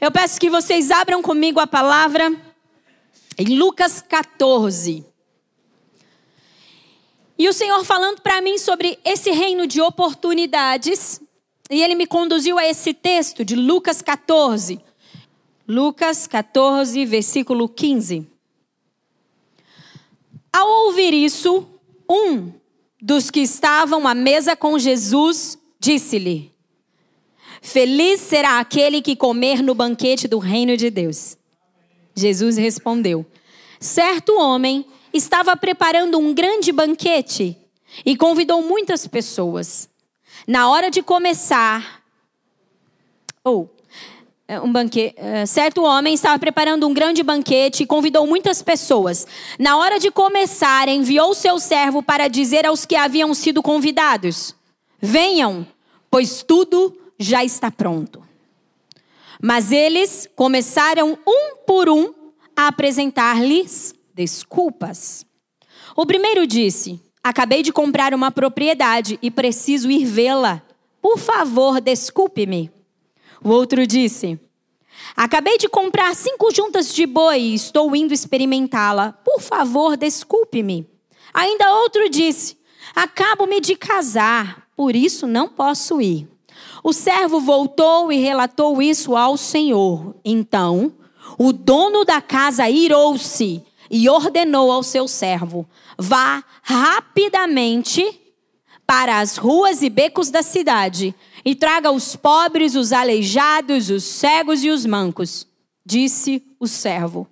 [0.00, 2.34] Eu peço que vocês abram comigo a palavra
[3.36, 5.04] em Lucas 14.
[7.38, 11.20] E o Senhor falando para mim sobre esse reino de oportunidades,
[11.70, 14.80] e ele me conduziu a esse texto de Lucas 14.
[15.68, 18.26] Lucas 14, versículo 15.
[20.50, 21.68] Ao ouvir isso,
[22.08, 22.50] um
[22.98, 26.49] dos que estavam à mesa com Jesus disse-lhe:
[27.60, 31.36] Feliz será aquele que comer no banquete do reino de Deus.
[32.14, 33.24] Jesus respondeu:
[33.78, 37.56] Certo homem estava preparando um grande banquete
[38.04, 39.88] e convidou muitas pessoas.
[40.46, 42.02] Na hora de começar,
[43.44, 43.70] ou
[44.48, 49.26] oh, um banquete, uh, certo homem estava preparando um grande banquete e convidou muitas pessoas.
[49.58, 54.54] Na hora de começar, enviou seu servo para dizer aos que haviam sido convidados:
[55.00, 55.66] Venham,
[56.10, 58.22] pois tudo já está pronto.
[59.40, 62.14] Mas eles começaram um por um
[62.56, 65.24] a apresentar-lhes desculpas.
[65.94, 70.62] O primeiro disse: Acabei de comprar uma propriedade e preciso ir vê-la.
[71.00, 72.70] Por favor, desculpe-me.
[73.44, 74.38] O outro disse:
[75.14, 79.12] Acabei de comprar cinco juntas de boi e estou indo experimentá-la.
[79.12, 80.86] Por favor, desculpe-me.
[81.32, 82.58] Ainda outro disse:
[82.94, 86.28] Acabo-me de casar, por isso não posso ir.
[86.82, 90.14] O servo voltou e relatou isso ao senhor.
[90.24, 90.92] Então,
[91.38, 98.20] o dono da casa irou-se e ordenou ao seu servo: Vá rapidamente
[98.86, 101.14] para as ruas e becos da cidade
[101.44, 105.46] e traga os pobres, os aleijados, os cegos e os mancos.
[105.84, 107.26] Disse o servo: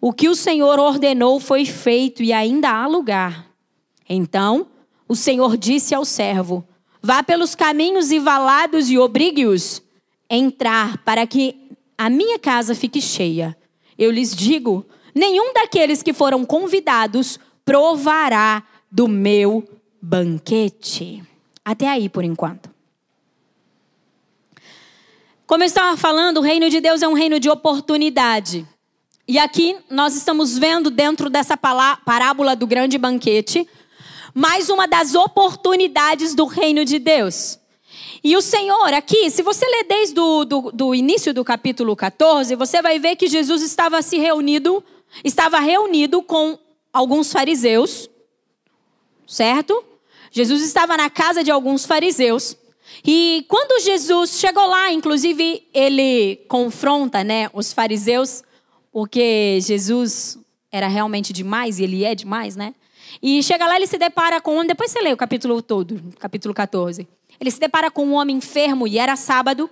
[0.00, 3.46] O que o Senhor ordenou foi feito e ainda há lugar.
[4.08, 4.66] Então
[5.08, 6.64] o Senhor disse ao servo:
[7.02, 9.82] Vá pelos caminhos e valados e obrigue-os
[10.30, 11.56] a entrar para que
[11.98, 13.56] a minha casa fique cheia.
[13.98, 19.68] Eu lhes digo: nenhum daqueles que foram convidados provará do meu
[20.00, 21.22] banquete.
[21.64, 22.70] Até aí por enquanto.
[25.46, 28.66] Como eu estava falando, o reino de Deus é um reino de oportunidade.
[29.26, 33.68] E aqui nós estamos vendo dentro dessa parábola do grande banquete
[34.34, 37.58] mais uma das oportunidades do reino de Deus.
[38.24, 42.54] E o Senhor, aqui, se você ler desde o do, do início do capítulo 14,
[42.54, 44.82] você vai ver que Jesus estava se reunido,
[45.24, 46.58] estava reunido com
[46.92, 48.08] alguns fariseus,
[49.26, 49.84] certo?
[50.30, 52.56] Jesus estava na casa de alguns fariseus.
[53.04, 58.42] E quando Jesus chegou lá, inclusive, ele confronta né, os fariseus,
[58.92, 60.38] porque Jesus
[60.70, 62.74] era realmente demais, e ele é demais, né?
[63.20, 64.64] E chega lá, ele se depara com.
[64.64, 67.06] Depois você lê o capítulo todo, capítulo 14.
[67.40, 69.68] Ele se depara com um homem enfermo e era sábado.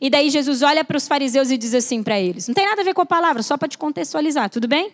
[0.00, 2.82] E daí Jesus olha para os fariseus e diz assim para eles: Não tem nada
[2.82, 4.92] a ver com a palavra, só para te contextualizar, tudo bem?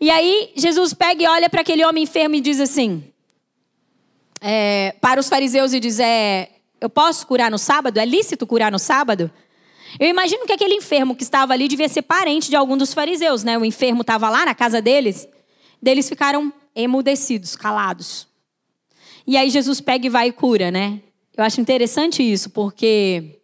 [0.00, 3.04] E aí Jesus pega e olha para aquele homem enfermo e diz assim:
[4.40, 6.50] é, Para os fariseus e diz: é,
[6.80, 7.98] Eu posso curar no sábado?
[7.98, 9.30] É lícito curar no sábado?
[10.00, 13.44] Eu imagino que aquele enfermo que estava ali devia ser parente de algum dos fariseus,
[13.44, 13.58] né?
[13.58, 15.28] O enfermo estava lá na casa deles.
[15.82, 18.26] Deles ficaram emudecidos, calados.
[19.26, 21.00] E aí Jesus pega e vai e cura, né?
[21.36, 23.40] Eu acho interessante isso, porque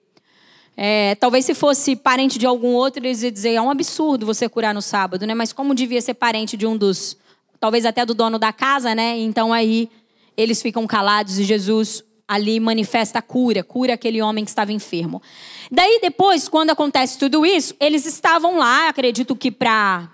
[0.77, 4.49] é, talvez se fosse parente de algum outro, eles iam dizer, é um absurdo você
[4.49, 5.35] curar no sábado, né?
[5.35, 7.17] Mas como devia ser parente de um dos,
[7.59, 9.19] talvez até do dono da casa, né?
[9.19, 9.91] Então aí
[10.37, 15.23] eles ficam calados e Jesus ali manifesta a cura, cura aquele homem que estava enfermo.
[15.71, 20.11] Daí depois, quando acontece tudo isso, eles estavam lá, acredito que para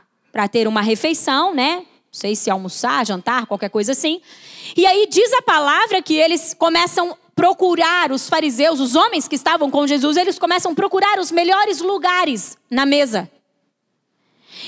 [0.51, 1.85] ter uma refeição, né?
[2.15, 4.21] Não sei se almoçar, jantar, qualquer coisa assim.
[4.77, 9.69] E aí diz a palavra que eles começam procurar, os fariseus, os homens que estavam
[9.69, 13.29] com Jesus, eles começam a procurar os melhores lugares na mesa.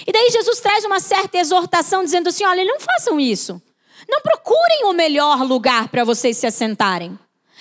[0.04, 3.62] E daí Jesus traz uma certa exortação dizendo assim: olha, não façam isso.
[4.08, 7.16] Não procurem o melhor lugar para vocês se assentarem.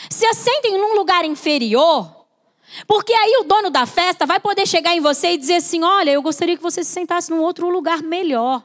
[0.09, 2.25] Se assentem num lugar inferior,
[2.87, 6.09] porque aí o dono da festa vai poder chegar em você e dizer assim: olha,
[6.09, 8.63] eu gostaria que você se sentasse num outro lugar melhor.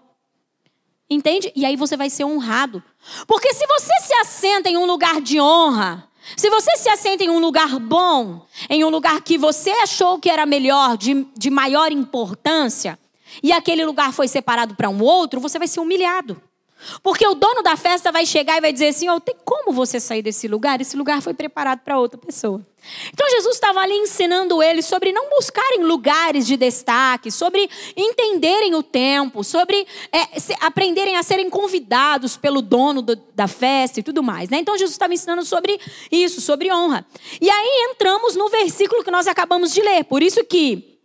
[1.10, 1.52] Entende?
[1.56, 2.82] E aí você vai ser honrado.
[3.26, 7.30] Porque se você se assenta em um lugar de honra, se você se assenta em
[7.30, 11.90] um lugar bom, em um lugar que você achou que era melhor, de, de maior
[11.90, 12.98] importância,
[13.42, 16.40] e aquele lugar foi separado para um outro, você vai ser humilhado.
[17.02, 20.00] Porque o dono da festa vai chegar e vai dizer assim: oh, tem como você
[20.00, 20.80] sair desse lugar?
[20.80, 22.64] Esse lugar foi preparado para outra pessoa.
[23.12, 28.82] Então Jesus estava ali ensinando eles sobre não buscarem lugares de destaque, sobre entenderem o
[28.82, 34.22] tempo, sobre é, se, aprenderem a serem convidados pelo dono do, da festa e tudo
[34.22, 34.48] mais.
[34.48, 34.58] Né?
[34.58, 35.78] Então Jesus estava ensinando sobre
[36.10, 37.04] isso, sobre honra.
[37.40, 40.04] E aí entramos no versículo que nós acabamos de ler.
[40.04, 40.98] Por isso que,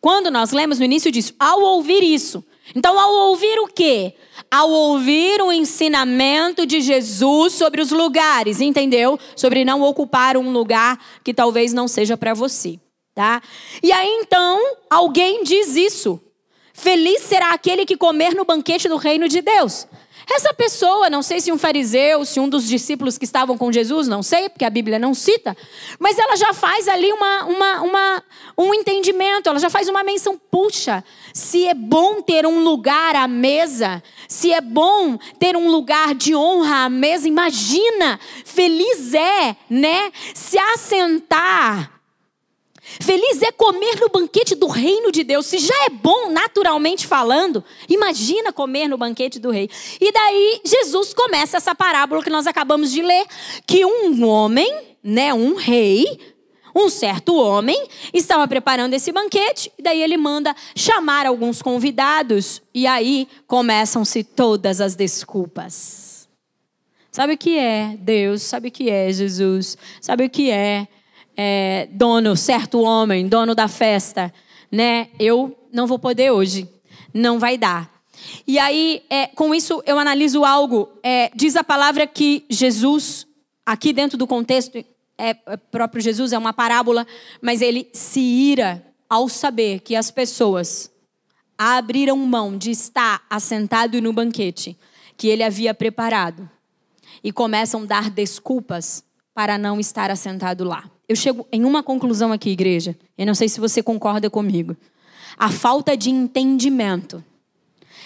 [0.00, 4.14] quando nós lemos no início disso, ao ouvir isso, então, ao ouvir o quê?
[4.50, 9.18] Ao ouvir o ensinamento de Jesus sobre os lugares, entendeu?
[9.34, 12.78] Sobre não ocupar um lugar que talvez não seja para você,
[13.14, 13.40] tá?
[13.82, 14.60] E aí então,
[14.90, 16.20] alguém diz isso.
[16.72, 19.86] Feliz será aquele que comer no banquete do reino de Deus.
[20.28, 24.08] Essa pessoa, não sei se um fariseu, se um dos discípulos que estavam com Jesus,
[24.08, 25.56] não sei, porque a Bíblia não cita,
[26.00, 28.22] mas ela já faz ali uma, uma, uma,
[28.58, 30.36] um entendimento, ela já faz uma menção.
[30.50, 36.12] Puxa, se é bom ter um lugar à mesa, se é bom ter um lugar
[36.12, 41.95] de honra à mesa, imagina, feliz é, né, se assentar
[43.00, 45.46] Feliz é comer no banquete do reino de Deus.
[45.46, 49.68] Se já é bom, naturalmente falando, imagina comer no banquete do rei.
[50.00, 53.26] E daí Jesus começa essa parábola que nós acabamos de ler,
[53.66, 56.18] que um homem, né, um rei,
[56.74, 62.86] um certo homem estava preparando esse banquete, e daí ele manda chamar alguns convidados, e
[62.86, 66.28] aí começam-se todas as desculpas.
[67.10, 68.42] Sabe o que é Deus?
[68.42, 69.78] Sabe o que é Jesus?
[70.02, 70.86] Sabe o que é
[71.36, 74.32] é, dono, certo homem, dono da festa,
[74.72, 75.08] né?
[75.18, 76.68] Eu não vou poder hoje,
[77.12, 77.92] não vai dar.
[78.46, 80.88] E aí, é, com isso, eu analiso algo.
[81.02, 83.26] É, diz a palavra que Jesus,
[83.64, 84.78] aqui dentro do contexto,
[85.18, 87.06] é, é próprio Jesus, é uma parábola,
[87.42, 90.90] mas ele se ira ao saber que as pessoas
[91.58, 94.76] abriram mão de estar assentado no banquete
[95.16, 96.50] que ele havia preparado
[97.24, 99.02] e começam a dar desculpas
[99.32, 102.96] para não estar assentado lá eu chego em uma conclusão aqui, igreja.
[103.16, 104.76] Eu não sei se você concorda comigo.
[105.36, 107.22] A falta de entendimento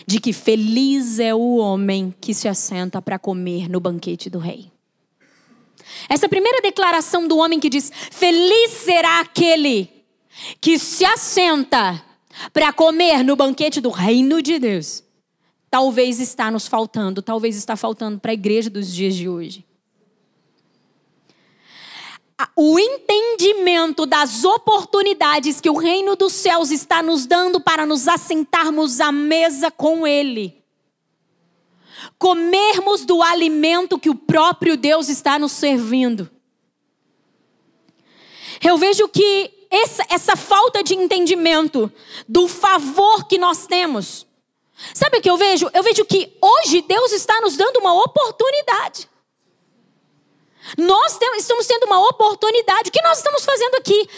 [0.07, 4.71] de que feliz é o homem que se assenta para comer no banquete do rei.
[6.09, 9.89] Essa primeira declaração do homem que diz: Feliz será aquele
[10.61, 12.03] que se assenta
[12.53, 15.03] para comer no banquete do reino de Deus.
[15.71, 19.65] Talvez está nos faltando, talvez está faltando para a igreja dos dias de hoje
[22.57, 29.01] o entendimento das oportunidades que o reino dos céus está nos dando para nos assentarmos
[29.01, 30.63] à mesa com Ele.
[32.19, 36.31] Comermos do alimento que o próprio Deus está nos servindo.
[38.63, 41.93] Eu vejo que essa, essa falta de entendimento
[42.29, 44.27] do favor que nós temos.
[44.95, 45.71] Sabe o que eu vejo?
[45.75, 49.10] Eu vejo que hoje Deus está nos dando uma oportunidade.
[50.77, 52.89] Nós estamos tendo uma oportunidade.
[52.89, 54.09] O que nós estamos fazendo aqui?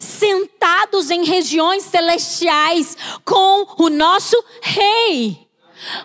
[0.00, 5.48] Sentados em regiões celestiais com o nosso rei,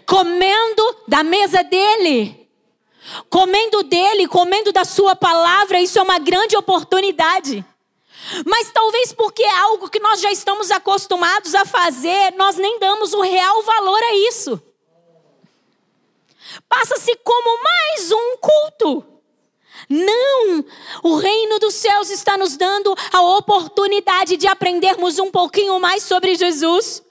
[0.06, 2.48] comendo da mesa dele,
[3.30, 5.80] comendo dele, comendo da sua palavra.
[5.80, 7.66] Isso é uma grande oportunidade.
[8.46, 13.14] Mas talvez porque é algo que nós já estamos acostumados a fazer, nós nem damos
[13.14, 14.62] o real valor a isso.
[16.68, 19.15] Passa-se como mais um culto.
[19.90, 20.66] Não!
[21.04, 26.36] O reino dos céus está nos dando a oportunidade de aprendermos um pouquinho mais sobre
[26.36, 27.04] Jesus.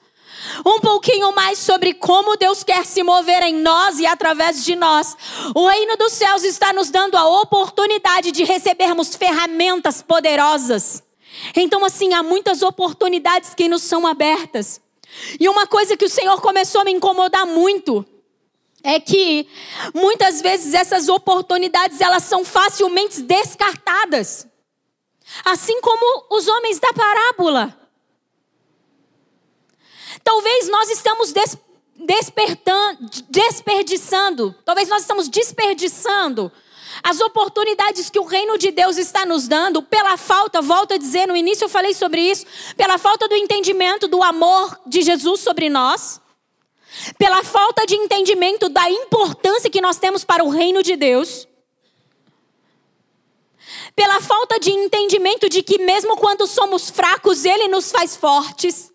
[0.65, 5.17] Um pouquinho mais sobre como Deus quer se mover em nós e através de nós.
[5.55, 11.03] O reino dos céus está nos dando a oportunidade de recebermos ferramentas poderosas.
[11.57, 14.81] Então, assim, há muitas oportunidades que nos são abertas.
[15.39, 18.05] E uma coisa que o Senhor começou a me incomodar muito
[18.85, 19.49] é que
[19.95, 24.47] muitas vezes essas oportunidades elas são facilmente descartadas.
[25.43, 27.75] Assim como os homens da parábola.
[30.23, 31.57] Talvez nós estamos des
[33.27, 36.53] desperdiçando, talvez nós estamos desperdiçando
[37.03, 41.27] as oportunidades que o reino de Deus está nos dando pela falta, volto a dizer,
[41.27, 42.45] no início eu falei sobre isso,
[42.77, 46.21] pela falta do entendimento do amor de Jesus sobre nós
[47.19, 51.49] pela falta de entendimento da importância que nós temos para o reino de Deus,
[53.95, 58.93] pela falta de entendimento de que, mesmo quando somos fracos, Ele nos faz fortes.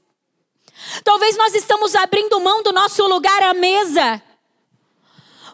[1.03, 4.21] Talvez nós estamos abrindo mão do nosso lugar à mesa,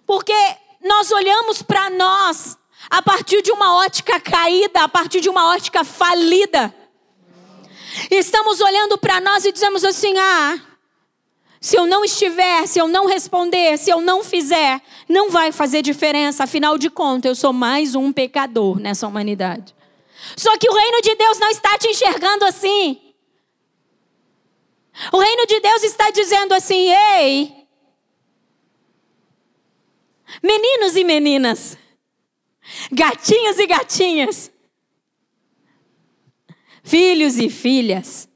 [0.05, 0.33] porque
[0.81, 2.57] nós olhamos para nós
[2.89, 6.73] a partir de uma ótica caída, a partir de uma ótica falida.
[8.11, 10.59] Estamos olhando para nós e dizemos assim: ah,
[11.65, 14.79] se eu não estiver, se eu não responder, se eu não fizer,
[15.10, 16.43] não vai fazer diferença.
[16.43, 19.74] Afinal de contas, eu sou mais um pecador nessa humanidade.
[20.38, 23.01] Só que o reino de Deus não está te enxergando assim.
[25.12, 27.67] O reino de Deus está dizendo assim: ei,
[30.43, 31.79] meninos e meninas,
[32.91, 34.51] gatinhos e gatinhas,
[36.84, 38.29] filhos e filhas,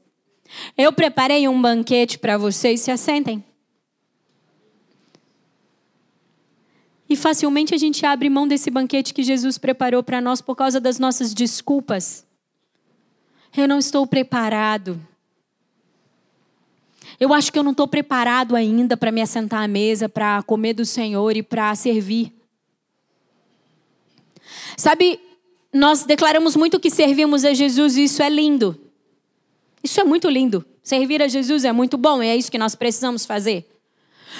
[0.76, 3.44] eu preparei um banquete para vocês, se assentem.
[7.08, 10.78] E facilmente a gente abre mão desse banquete que Jesus preparou para nós por causa
[10.78, 12.24] das nossas desculpas.
[13.56, 15.00] Eu não estou preparado.
[17.18, 20.72] Eu acho que eu não estou preparado ainda para me assentar à mesa, para comer
[20.72, 22.32] do Senhor e para servir.
[24.76, 25.20] Sabe,
[25.72, 28.89] nós declaramos muito que servimos a Jesus e isso é lindo.
[29.82, 30.64] Isso é muito lindo.
[30.82, 33.66] Servir a Jesus é muito bom e é isso que nós precisamos fazer.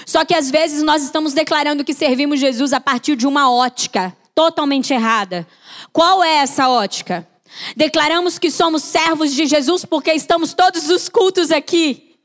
[0.06, 4.16] Só que às vezes nós estamos declarando que servimos Jesus a partir de uma ótica
[4.34, 5.46] totalmente errada.
[5.92, 7.26] Qual é essa ótica?
[7.76, 12.16] Declaramos que somos servos de Jesus porque estamos todos os cultos aqui.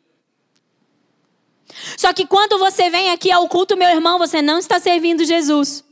[1.97, 5.83] Só que quando você vem aqui ao culto, meu irmão, você não está servindo Jesus.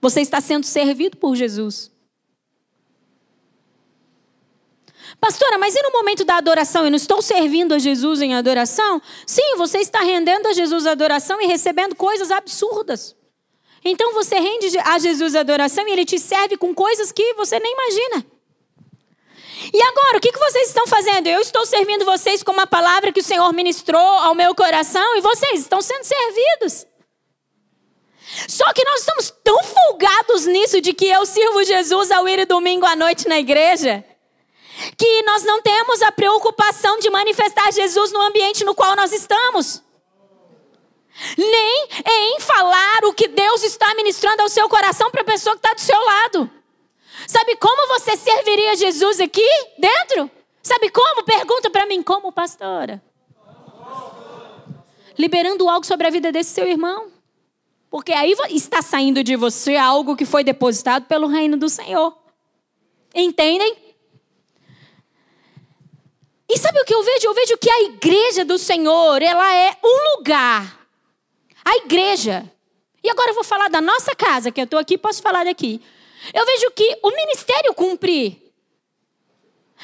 [0.00, 1.90] Você está sendo servido por Jesus.
[5.20, 6.84] Pastora, mas e no momento da adoração?
[6.84, 9.00] Eu não estou servindo a Jesus em adoração?
[9.26, 13.16] Sim, você está rendendo a Jesus a adoração e recebendo coisas absurdas.
[13.84, 17.58] Então você rende a Jesus a adoração e ele te serve com coisas que você
[17.58, 18.26] nem imagina.
[19.72, 21.26] E agora, o que vocês estão fazendo?
[21.28, 25.20] Eu estou servindo vocês com uma palavra que o Senhor ministrou ao meu coração e
[25.22, 26.86] vocês estão sendo servidos.
[28.48, 32.84] Só que nós estamos tão folgados nisso de que eu sirvo Jesus ao ir domingo
[32.84, 34.04] à noite na igreja
[34.96, 39.82] que nós não temos a preocupação de manifestar Jesus no ambiente no qual nós estamos.
[41.36, 45.66] Nem em falar o que Deus está ministrando ao seu coração para a pessoa que
[45.66, 46.50] está do seu lado.
[47.26, 50.30] Sabe como você serviria Jesus aqui dentro?
[50.62, 51.24] Sabe como?
[51.24, 53.02] Pergunta para mim, como pastora?
[55.18, 57.10] Liberando algo sobre a vida desse seu irmão.
[57.88, 62.14] Porque aí está saindo de você algo que foi depositado pelo reino do Senhor.
[63.14, 63.85] Entendem?
[66.48, 67.26] E sabe o que eu vejo?
[67.26, 70.86] Eu vejo que a igreja do Senhor, ela é um lugar.
[71.64, 72.50] A igreja.
[73.02, 75.80] E agora eu vou falar da nossa casa, que eu estou aqui, posso falar daqui.
[76.32, 78.42] Eu vejo que o ministério cumprir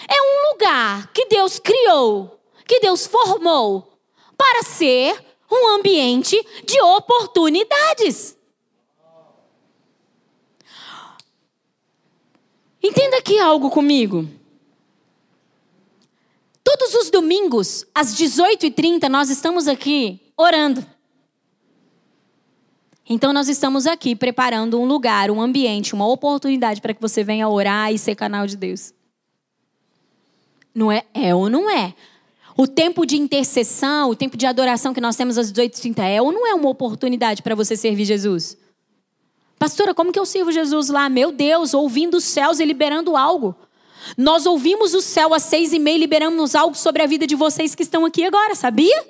[0.09, 3.99] é um lugar que Deus criou, que Deus formou
[4.37, 8.37] para ser um ambiente de oportunidades.
[12.83, 14.28] Entenda aqui algo comigo.
[16.64, 20.85] Todos os domingos, às 18h30, nós estamos aqui orando.
[23.09, 27.49] Então, nós estamos aqui preparando um lugar, um ambiente, uma oportunidade para que você venha
[27.49, 28.95] orar e ser canal de Deus.
[30.75, 31.04] Não é?
[31.12, 31.95] É ou não é?
[32.57, 36.31] O tempo de intercessão, o tempo de adoração que nós temos às 18h30 é ou
[36.31, 38.57] não é uma oportunidade para você servir Jesus?
[39.59, 41.09] Pastora, como que eu sirvo Jesus lá?
[41.09, 43.54] Meu Deus, ouvindo os céus e liberando algo.
[44.16, 47.75] Nós ouvimos o céu às seis e meia, liberamos algo sobre a vida de vocês
[47.75, 49.04] que estão aqui agora, sabia?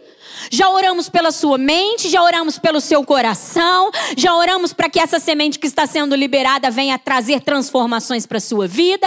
[0.51, 5.19] Já oramos pela sua mente, já oramos pelo seu coração, já oramos para que essa
[5.19, 9.07] semente que está sendo liberada venha trazer transformações para a sua vida,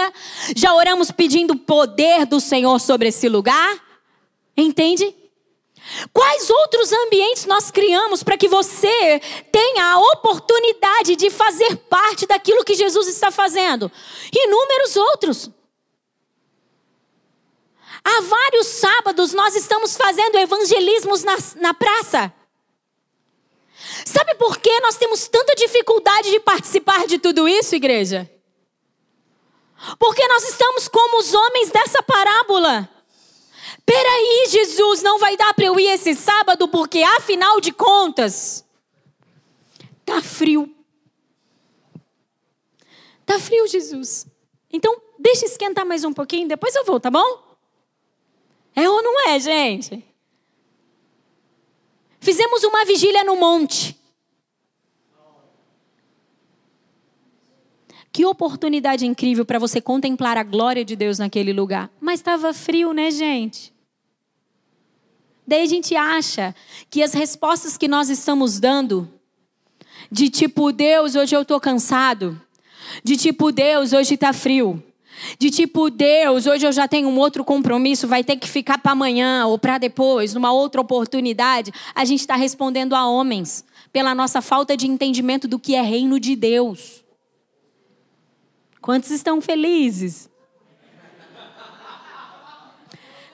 [0.54, 3.76] já oramos pedindo o poder do Senhor sobre esse lugar.
[4.56, 5.14] Entende?
[6.12, 9.20] Quais outros ambientes nós criamos para que você
[9.52, 13.90] tenha a oportunidade de fazer parte daquilo que Jesus está fazendo?
[14.32, 15.50] Inúmeros outros.
[18.08, 22.32] Há vários sábados nós estamos fazendo evangelismos na, na praça.
[24.04, 28.30] Sabe por que nós temos tanta dificuldade de participar de tudo isso, igreja?
[29.98, 32.88] Porque nós estamos como os homens dessa parábola.
[33.84, 38.64] Peraí, Jesus, não vai dar para eu ir esse sábado, porque afinal de contas,
[40.04, 40.72] tá frio.
[43.24, 44.28] Tá frio, Jesus.
[44.72, 47.45] Então, deixa esquentar mais um pouquinho, depois eu vou, tá bom?
[48.76, 50.04] É ou não é, gente?
[52.20, 53.98] Fizemos uma vigília no monte.
[58.12, 61.90] Que oportunidade incrível para você contemplar a glória de Deus naquele lugar.
[61.98, 63.72] Mas estava frio, né, gente?
[65.46, 66.54] Daí a gente acha
[66.90, 69.08] que as respostas que nós estamos dando,
[70.10, 72.40] de tipo, Deus, hoje eu estou cansado,
[73.04, 74.82] de tipo, Deus, hoje está frio,
[75.38, 78.92] de tipo, Deus, hoje eu já tenho um outro compromisso, vai ter que ficar para
[78.92, 81.72] amanhã ou para depois, numa outra oportunidade.
[81.94, 86.20] A gente está respondendo a homens pela nossa falta de entendimento do que é reino
[86.20, 87.04] de Deus.
[88.80, 90.28] Quantos estão felizes?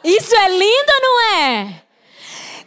[0.05, 1.83] Isso é lindo, não é?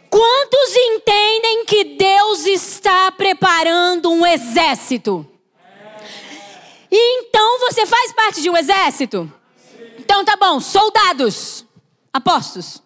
[0.08, 5.26] Quantos entendem que Deus está preparando um exército?
[6.90, 9.32] E então você faz parte de um exército?
[9.98, 11.64] Então tá bom, soldados,
[12.12, 12.82] apostos.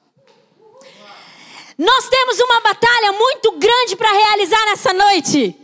[1.76, 5.56] Nós temos uma batalha muito grande para realizar nessa noite.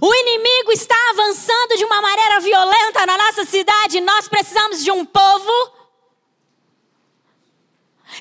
[0.00, 4.00] O inimigo está avançando de uma maneira violenta na nossa cidade.
[4.00, 5.72] Nós precisamos de um povo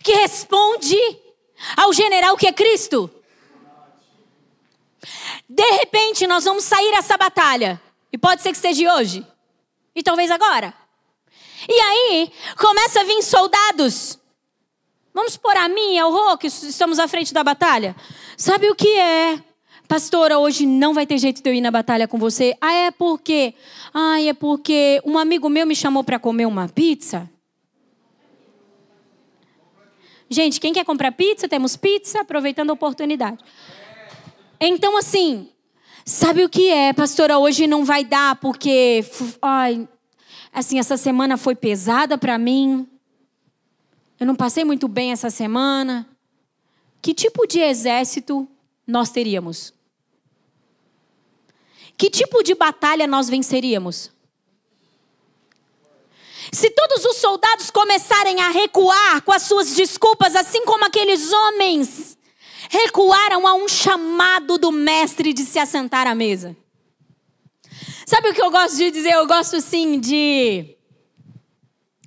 [0.03, 0.97] que responde
[1.77, 3.09] ao general que é Cristo.
[5.47, 7.81] De repente, nós vamos sair essa batalha.
[8.13, 9.25] E pode ser que seja hoje.
[9.95, 10.71] E talvez agora.
[11.67, 14.19] E aí, começa a vir soldados.
[15.11, 17.95] Vamos por a mim, ao Rô, que estamos à frente da batalha.
[18.37, 19.41] Sabe o que é?
[19.87, 22.55] Pastora, hoje não vai ter jeito de eu ir na batalha com você.
[22.61, 23.55] Ah, é porque?
[23.93, 27.29] Ah, é porque um amigo meu me chamou para comer uma pizza.
[30.29, 31.47] Gente, quem quer comprar pizza?
[31.47, 33.37] Temos pizza, aproveitando a oportunidade.
[34.59, 35.49] Então, assim,
[36.05, 37.37] sabe o que é, pastora?
[37.37, 39.05] Hoje não vai dar porque,
[39.41, 39.87] ai,
[40.53, 42.87] assim, essa semana foi pesada para mim.
[44.19, 46.07] Eu não passei muito bem essa semana.
[47.01, 48.47] Que tipo de exército
[48.87, 49.73] nós teríamos?
[51.97, 54.11] Que tipo de batalha nós venceríamos?
[56.51, 62.17] Se todos os soldados começarem a recuar com as suas desculpas, assim como aqueles homens
[62.73, 66.57] recuaram a um chamado do mestre de se assentar à mesa.
[68.03, 69.11] Sabe o que eu gosto de dizer?
[69.13, 70.75] Eu gosto sim de.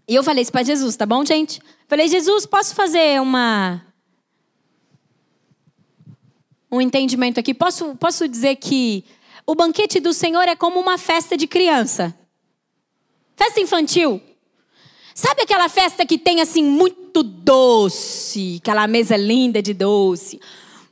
[0.09, 1.61] E eu falei isso para Jesus, tá bom, gente?
[1.87, 3.81] Falei, Jesus, posso fazer uma
[6.71, 7.55] um entendimento aqui.
[7.55, 9.05] Posso, posso dizer que
[9.47, 12.13] o banquete do Senhor é como uma festa de criança.
[13.37, 14.21] Festa infantil.
[15.15, 20.41] Sabe aquela festa que tem assim muito doce, aquela mesa linda de doce,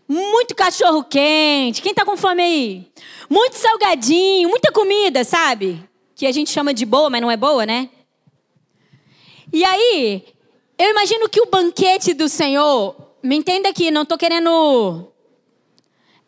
[0.08, 1.82] muito cachorro quente.
[1.82, 2.92] Quem tá com fome aí?
[3.28, 5.82] Muito salgadinho, muita comida, sabe?
[6.14, 7.88] Que a gente chama de boa, mas não é boa, né?
[9.52, 10.24] E aí,
[10.78, 15.12] eu imagino que o banquete do Senhor, me entenda aqui, não tô querendo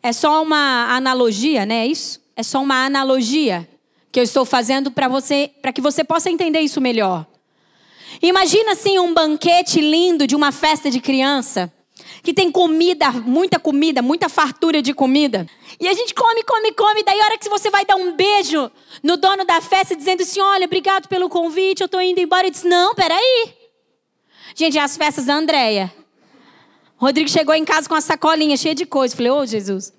[0.01, 1.79] é só uma analogia, né?
[1.79, 2.21] É isso?
[2.35, 3.67] É só uma analogia
[4.11, 7.25] que eu estou fazendo para você, para que você possa entender isso melhor.
[8.21, 11.71] Imagina assim um banquete lindo de uma festa de criança,
[12.23, 15.47] que tem comida, muita comida, muita fartura de comida.
[15.79, 18.71] E a gente come, come, come, daí a hora que você vai dar um beijo
[19.03, 22.43] no dono da festa dizendo assim: "Olha, obrigado pelo convite, eu estou indo embora".
[22.43, 23.53] Ele diz: "Não, peraí".
[24.55, 25.93] Gente, é as festas da Andréia.
[26.97, 29.15] Rodrigo chegou em casa com uma sacolinha cheia de coisa.
[29.15, 29.93] Falei, ô oh, Jesus.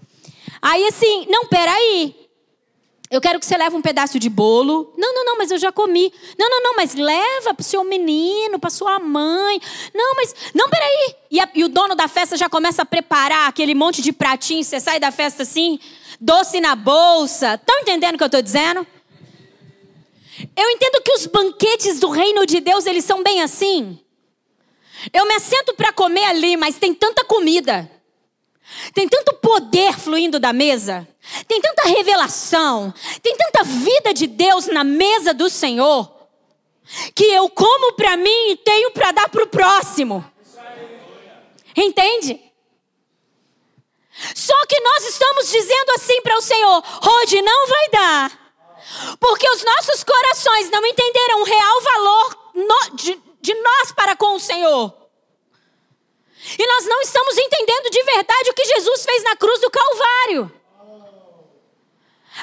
[0.61, 2.15] Aí assim, não, peraí.
[3.11, 4.93] Eu quero que você leve um pedaço de bolo.
[4.97, 6.13] Não, não, não, mas eu já comi.
[6.39, 9.61] Não, não, não, mas leva para o seu menino, para sua mãe.
[9.95, 10.35] Não, mas.
[10.55, 11.15] Não, peraí.
[11.31, 14.63] E, a, e o dono da festa já começa a preparar aquele monte de pratinho.
[14.63, 15.81] Você sai da festa assim,
[16.21, 17.55] doce na bolsa.
[17.55, 18.87] Estão entendendo o que eu estou dizendo?
[20.55, 23.99] Eu entendo que os banquetes do reino de Deus, eles são bem assim.
[25.13, 27.91] Eu me assento para comer ali, mas tem tanta comida.
[28.95, 31.07] Tem tanto poder fluindo da mesa.
[31.47, 32.93] Tem tanta revelação.
[33.23, 36.13] Tem tanta vida de Deus na mesa do Senhor.
[37.15, 40.25] Que eu como para mim e tenho para dar para o próximo.
[41.77, 42.41] Entende?
[44.35, 46.83] Só que nós estamos dizendo assim para o Senhor:
[47.23, 48.49] hoje não vai dar.
[49.21, 52.39] Porque os nossos corações não entenderam o real valor
[52.95, 55.08] de, de nós para com o Senhor.
[56.57, 60.53] E nós não estamos entendendo de verdade o que Jesus fez na cruz do Calvário.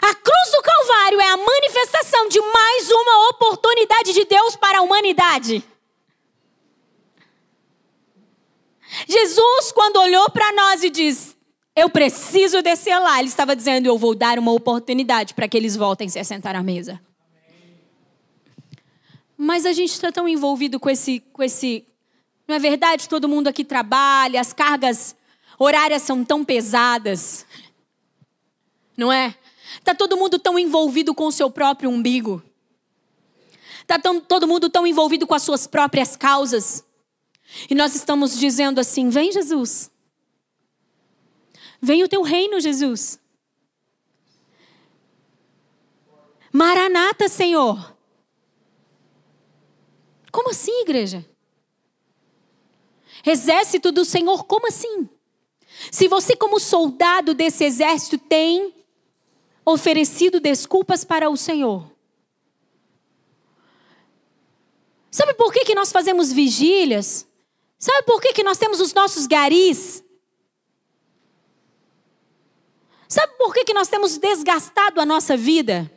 [0.01, 4.81] A cruz do Calvário é a manifestação de mais uma oportunidade de Deus para a
[4.81, 5.63] humanidade.
[9.07, 11.35] Jesus, quando olhou para nós e diz:
[11.75, 15.75] Eu preciso descer lá, ele estava dizendo: Eu vou dar uma oportunidade para que eles
[15.75, 17.01] voltem a se sentar à mesa.
[19.37, 21.85] Mas a gente está tão envolvido com esse, com esse.
[22.47, 23.09] Não é verdade?
[23.09, 25.15] Todo mundo aqui trabalha, as cargas
[25.57, 27.45] horárias são tão pesadas.
[28.95, 29.35] Não é?
[29.77, 32.41] Está todo mundo tão envolvido com o seu próprio umbigo.
[33.81, 36.83] Está todo mundo tão envolvido com as suas próprias causas.
[37.69, 39.91] E nós estamos dizendo assim: vem, Jesus.
[41.81, 43.19] Vem o teu reino, Jesus.
[46.51, 47.95] Maranata, Senhor.
[50.31, 51.25] Como assim, igreja?
[53.25, 55.09] Exército do Senhor, como assim?
[55.91, 58.73] Se você, como soldado desse exército, tem
[59.65, 61.95] oferecido desculpas para o Senhor,
[65.15, 67.25] Sabe por que, que nós fazemos vigílias?
[67.79, 70.03] Sabe por que, que nós temos os nossos garis?
[73.07, 75.89] Sabe por que, que nós temos desgastado a nossa vida?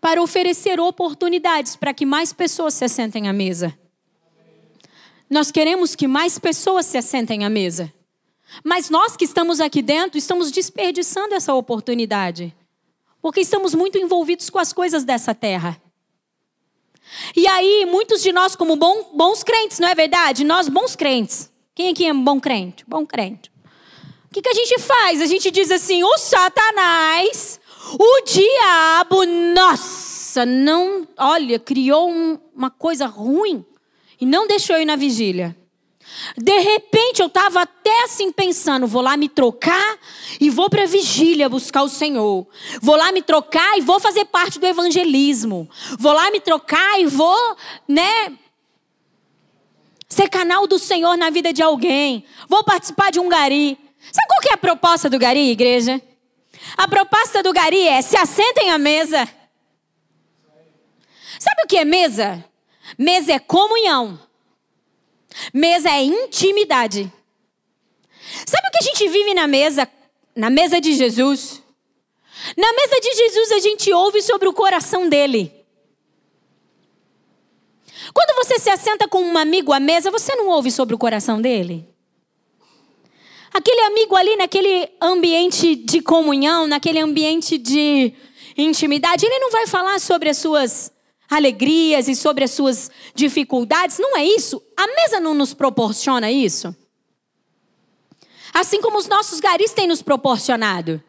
[0.00, 3.78] Para oferecer oportunidades para que mais pessoas se assentem à mesa.
[5.28, 7.92] Nós queremos que mais pessoas se assentem à mesa.
[8.62, 12.54] Mas nós que estamos aqui dentro estamos desperdiçando essa oportunidade.
[13.20, 15.80] Porque estamos muito envolvidos com as coisas dessa terra.
[17.34, 20.44] E aí, muitos de nós, como bom, bons crentes, não é verdade?
[20.44, 21.50] Nós, bons crentes.
[21.74, 22.84] Quem aqui é bom crente?
[22.86, 23.50] Bom crente.
[24.30, 25.20] O que, que a gente faz?
[25.20, 27.60] A gente diz assim: o Satanás,
[27.98, 33.64] o diabo, nossa, não, olha, criou um, uma coisa ruim
[34.20, 35.56] e não deixou eu ir na vigília.
[36.36, 39.98] De repente eu estava até assim pensando: vou lá me trocar
[40.40, 42.46] e vou para a vigília buscar o Senhor.
[42.80, 45.68] Vou lá me trocar e vou fazer parte do evangelismo.
[45.98, 47.56] Vou lá me trocar e vou,
[47.88, 48.38] né?
[50.08, 52.24] Ser canal do Senhor na vida de alguém.
[52.48, 53.78] Vou participar de um gari.
[54.12, 56.00] Sabe qual que é a proposta do gari, igreja?
[56.76, 59.28] A proposta do gari é: se assentem à mesa.
[61.38, 62.44] Sabe o que é mesa?
[62.98, 64.18] Mesa é comunhão.
[65.52, 67.12] Mesa é intimidade.
[68.46, 69.88] Sabe o que a gente vive na mesa?
[70.34, 71.62] Na mesa de Jesus?
[72.56, 75.52] Na mesa de Jesus a gente ouve sobre o coração dele.
[78.12, 81.40] Quando você se assenta com um amigo à mesa, você não ouve sobre o coração
[81.40, 81.88] dele?
[83.52, 88.12] Aquele amigo ali naquele ambiente de comunhão, naquele ambiente de
[88.56, 90.92] intimidade, ele não vai falar sobre as suas
[91.28, 93.98] alegrias e sobre as suas dificuldades.
[93.98, 94.62] Não é isso?
[94.76, 96.74] A mesa não nos proporciona isso?
[98.52, 101.02] Assim como os nossos garis têm nos proporcionado.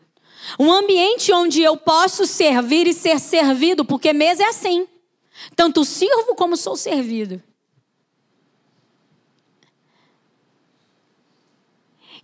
[0.59, 4.87] Um ambiente onde eu posso servir e ser servido, porque mesa é assim.
[5.55, 7.41] Tanto sirvo como sou servido.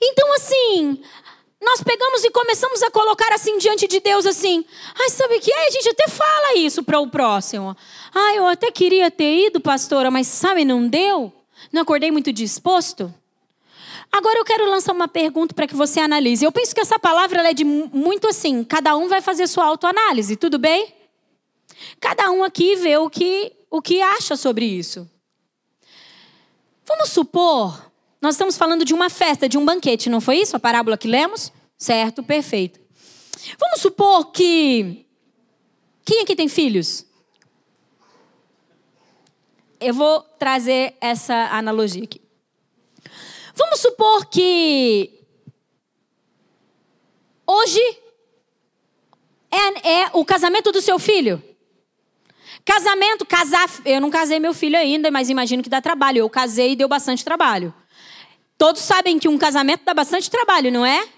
[0.02, 1.02] Então, assim,
[1.62, 4.66] nós pegamos e começamos a colocar assim diante de Deus assim.
[5.00, 5.68] Ai, sabe o que é?
[5.68, 7.78] A gente até fala isso para o próximo.
[8.14, 11.32] Ai, eu até queria ter ido, pastora, mas sabe, não deu?
[11.72, 13.14] Não acordei muito disposto?
[14.12, 16.44] Agora eu quero lançar uma pergunta para que você analise.
[16.44, 20.36] Eu penso que essa palavra é de muito assim, cada um vai fazer sua autoanálise,
[20.36, 20.94] tudo bem?
[22.00, 25.08] Cada um aqui vê o que, o que acha sobre isso.
[26.86, 27.91] Vamos supor
[28.22, 31.08] nós estamos falando de uma festa, de um banquete, não foi isso a parábola que
[31.08, 31.52] lemos?
[31.76, 32.80] Certo, perfeito.
[33.60, 35.08] Vamos supor que.
[36.06, 37.06] Quem aqui tem filhos?
[39.80, 42.22] Eu vou trazer essa analogia aqui.
[43.56, 45.20] Vamos supor que.
[47.48, 47.82] Hoje
[49.50, 51.44] é, é o casamento do seu filho.
[52.64, 53.68] Casamento, casar.
[53.84, 56.20] Eu não casei meu filho ainda, mas imagino que dá trabalho.
[56.20, 57.74] Eu casei e deu bastante trabalho.
[58.62, 61.10] Todos sabem que um casamento dá bastante trabalho, não é?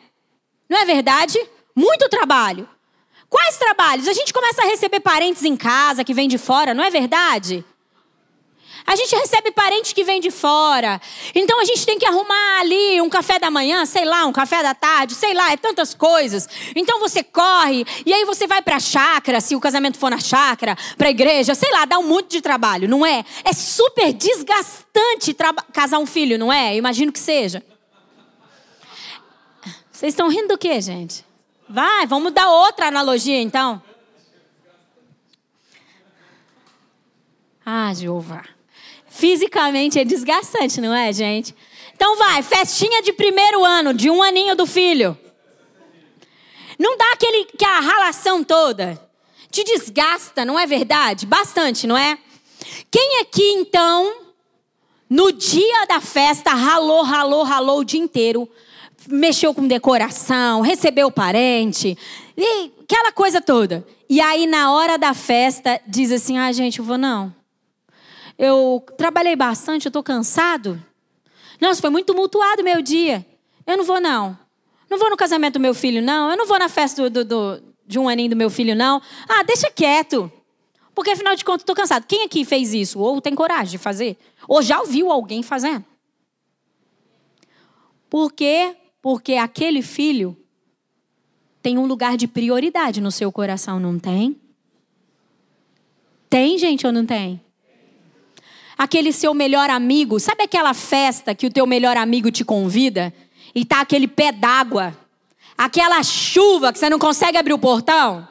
[0.69, 1.37] Não é verdade?
[1.75, 2.69] Muito trabalho.
[3.27, 4.07] Quais trabalhos?
[4.07, 7.65] A gente começa a receber parentes em casa que vêm de fora, não é verdade?
[8.85, 10.99] A gente recebe parente que vem de fora.
[11.33, 14.61] Então a gente tem que arrumar ali um café da manhã, sei lá, um café
[14.61, 16.47] da tarde, sei lá, é tantas coisas.
[16.75, 20.19] Então você corre e aí você vai para a chácara, se o casamento for na
[20.19, 23.23] chácara, para a igreja, sei lá, dá um monte de trabalho, não é?
[23.43, 25.35] É super desgastante
[25.71, 26.75] casar um filho, não é?
[26.75, 27.63] imagino que seja.
[29.91, 31.25] Vocês estão rindo do quê, gente?
[31.69, 33.81] Vai, vamos dar outra analogia então.
[37.65, 38.43] Ah, Jeová.
[39.13, 41.55] Fisicamente é desgastante, não é, gente?
[41.95, 45.15] Então vai, festinha de primeiro ano, de um aninho do filho.
[46.79, 48.99] Não dá aquele que a ralação toda.
[49.51, 51.27] Te desgasta, não é verdade?
[51.27, 52.17] Bastante, não é?
[52.89, 54.11] Quem aqui então,
[55.07, 58.49] no dia da festa, ralou, ralou, ralou o dia inteiro,
[59.07, 61.95] mexeu com decoração, recebeu parente,
[62.35, 63.85] e aquela coisa toda.
[64.09, 67.42] E aí, na hora da festa, diz assim: ah, gente, eu vou não
[68.37, 70.83] eu trabalhei bastante, eu estou cansado.
[71.59, 73.25] Nossa, foi muito tumultuado meu dia.
[73.65, 74.37] Eu não vou, não.
[74.89, 76.29] Não vou no casamento do meu filho, não.
[76.29, 79.01] Eu não vou na festa do, do, do, de um aninho do meu filho, não.
[79.27, 80.31] Ah, deixa quieto.
[80.93, 82.05] Porque afinal de contas, estou cansado.
[82.05, 82.99] Quem aqui fez isso?
[82.99, 84.17] Ou tem coragem de fazer?
[84.47, 85.85] Ou já ouviu alguém fazendo?
[88.09, 88.75] Por quê?
[89.01, 90.37] Porque aquele filho
[91.61, 94.39] tem um lugar de prioridade no seu coração, não tem?
[96.29, 97.41] Tem, gente, ou não tem?
[98.77, 103.13] Aquele seu melhor amigo, sabe aquela festa que o teu melhor amigo te convida
[103.53, 104.97] e tá aquele pé d'água,
[105.57, 108.27] aquela chuva que você não consegue abrir o portão?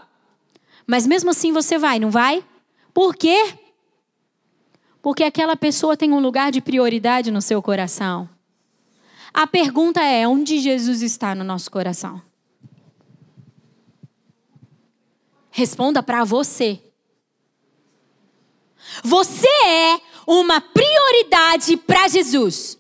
[0.87, 2.45] Mas mesmo assim você vai, não vai?
[2.93, 3.55] Por quê?
[5.01, 8.29] Porque aquela pessoa tem um lugar de prioridade no seu coração.
[9.33, 12.21] A pergunta é: onde Jesus está no nosso coração?
[15.51, 16.81] Responda para você.
[19.03, 22.79] Você é uma prioridade para Jesus.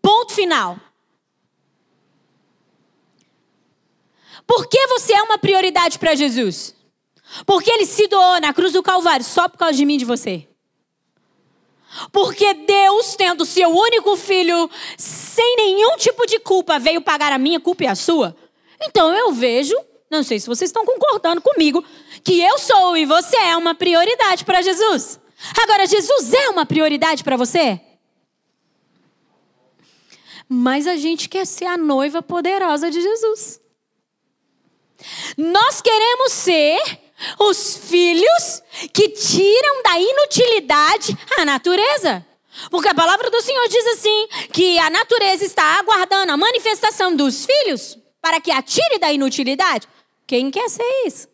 [0.00, 0.78] Ponto final.
[4.46, 6.74] Por que você é uma prioridade para Jesus?
[7.44, 10.04] Porque ele se doou na cruz do Calvário só por causa de mim e de
[10.04, 10.46] você.
[12.12, 17.58] Porque Deus, tendo seu único filho, sem nenhum tipo de culpa, veio pagar a minha
[17.58, 18.36] culpa e a sua.
[18.80, 19.74] Então eu vejo,
[20.10, 21.84] não sei se vocês estão concordando comigo,
[22.22, 25.18] que eu sou e você é uma prioridade para Jesus.
[25.62, 27.80] Agora, Jesus é uma prioridade para você?
[30.48, 33.60] Mas a gente quer ser a noiva poderosa de Jesus.
[35.36, 36.78] Nós queremos ser
[37.38, 42.24] os filhos que tiram da inutilidade a natureza.
[42.70, 47.44] Porque a palavra do Senhor diz assim: que a natureza está aguardando a manifestação dos
[47.44, 49.86] filhos para que a tire da inutilidade.
[50.26, 51.28] Quem quer ser isso?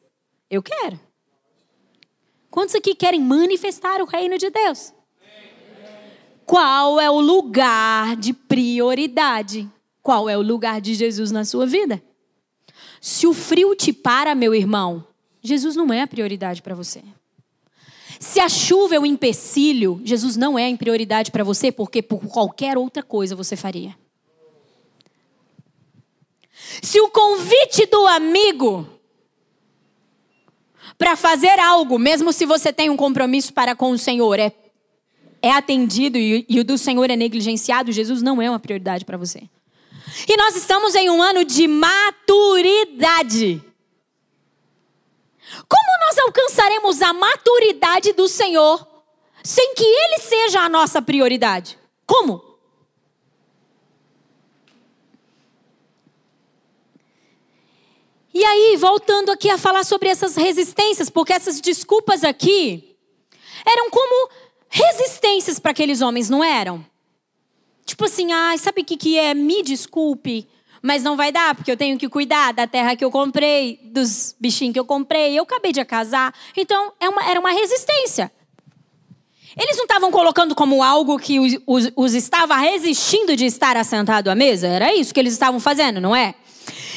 [0.50, 0.98] Eu quero.
[2.52, 4.92] Quantos aqui querem manifestar o reino de Deus?
[6.44, 9.66] Qual é o lugar de prioridade?
[10.02, 12.02] Qual é o lugar de Jesus na sua vida?
[13.00, 15.02] Se o frio te para, meu irmão,
[15.40, 17.02] Jesus não é a prioridade para você.
[18.20, 22.20] Se a chuva é um empecilho, Jesus não é a prioridade para você, porque por
[22.28, 23.96] qualquer outra coisa você faria.
[26.82, 28.86] Se o convite do amigo
[30.98, 34.52] para fazer algo, mesmo se você tem um compromisso para com o Senhor, é,
[35.40, 39.16] é atendido e, e o do Senhor é negligenciado, Jesus não é uma prioridade para
[39.16, 39.42] você.
[40.28, 43.62] E nós estamos em um ano de maturidade.
[45.68, 48.86] Como nós alcançaremos a maturidade do Senhor
[49.42, 51.78] sem que Ele seja a nossa prioridade?
[52.06, 52.51] Como?
[58.34, 62.96] E aí, voltando aqui a falar sobre essas resistências, porque essas desculpas aqui
[63.64, 64.30] eram como
[64.68, 66.84] resistências para aqueles homens, não eram?
[67.84, 69.34] Tipo assim, ah, sabe o que, que é?
[69.34, 70.48] Me desculpe,
[70.80, 74.34] mas não vai dar, porque eu tenho que cuidar da terra que eu comprei, dos
[74.40, 76.34] bichinhos que eu comprei, eu acabei de casar.
[76.56, 78.32] Então, é uma, era uma resistência.
[79.60, 84.30] Eles não estavam colocando como algo que os, os, os estava resistindo de estar assentado
[84.30, 84.66] à mesa?
[84.66, 86.34] Era isso que eles estavam fazendo, não é?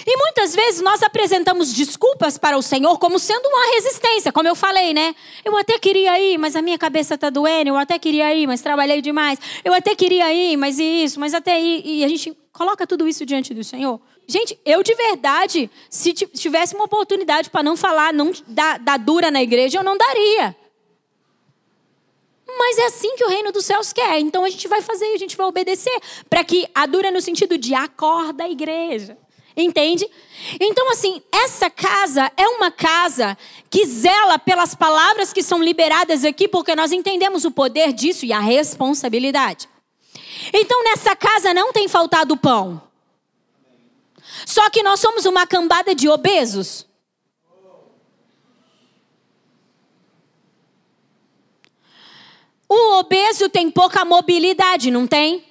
[0.07, 4.55] E muitas vezes nós apresentamos desculpas para o Senhor como sendo uma resistência, como eu
[4.55, 5.15] falei, né?
[5.43, 7.69] Eu até queria ir, mas a minha cabeça está doendo.
[7.69, 9.39] Eu até queria ir, mas trabalhei demais.
[9.63, 11.81] Eu até queria ir, mas isso, mas até ir.
[11.83, 13.99] E a gente coloca tudo isso diante do Senhor.
[14.27, 19.41] Gente, eu de verdade, se tivesse uma oportunidade para não falar, não dar dura na
[19.41, 20.55] igreja, eu não daria.
[22.47, 24.19] Mas é assim que o reino dos céus quer.
[24.19, 25.99] Então a gente vai fazer, a gente vai obedecer.
[26.29, 29.17] Para que a dura no sentido de acorda a igreja.
[29.57, 30.09] Entende?
[30.59, 33.37] Então, assim, essa casa é uma casa
[33.69, 38.33] que zela pelas palavras que são liberadas aqui, porque nós entendemos o poder disso e
[38.33, 39.69] a responsabilidade.
[40.53, 42.81] Então, nessa casa não tem faltado pão.
[44.45, 46.85] Só que nós somos uma cambada de obesos.
[52.67, 55.45] O obeso tem pouca mobilidade, não tem?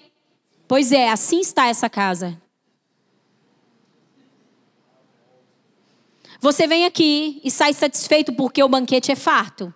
[0.68, 2.40] Pois é, assim está essa casa.
[6.44, 9.72] Você vem aqui e sai satisfeito porque o banquete é farto.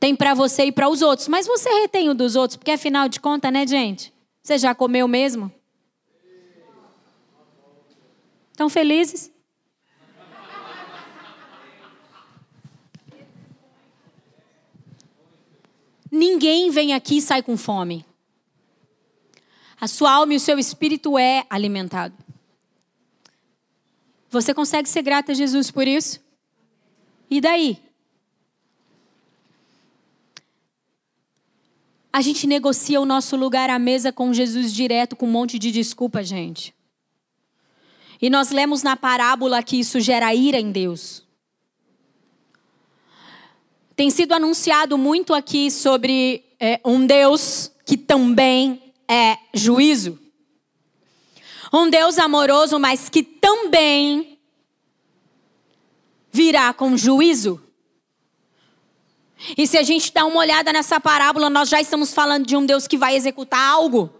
[0.00, 3.10] Tem para você e para os outros, mas você retém o dos outros, porque afinal
[3.10, 4.10] de contas, né, gente?
[4.42, 5.52] Você já comeu mesmo?
[8.52, 9.30] Estão felizes?
[16.10, 18.02] Ninguém vem aqui e sai com fome.
[19.78, 22.27] A sua alma e o seu espírito é alimentado.
[24.30, 26.20] Você consegue ser grata a Jesus por isso?
[27.30, 27.78] E daí?
[32.12, 35.70] A gente negocia o nosso lugar à mesa com Jesus direto, com um monte de
[35.70, 36.74] desculpa, gente.
[38.20, 41.22] E nós lemos na parábola que isso gera ira em Deus.
[43.94, 50.18] Tem sido anunciado muito aqui sobre é, um Deus que também é juízo.
[51.72, 54.38] Um Deus amoroso, mas que também
[56.30, 57.62] virá com juízo.
[59.56, 62.66] E se a gente dá uma olhada nessa parábola, nós já estamos falando de um
[62.66, 64.10] Deus que vai executar algo.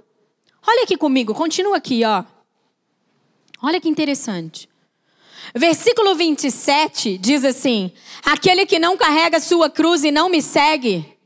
[0.67, 2.25] Olha aqui comigo, continua aqui, ó.
[3.63, 4.69] Olha que interessante.
[5.55, 7.93] Versículo 27 diz assim:
[8.25, 11.17] Aquele que não carrega sua cruz e não me segue,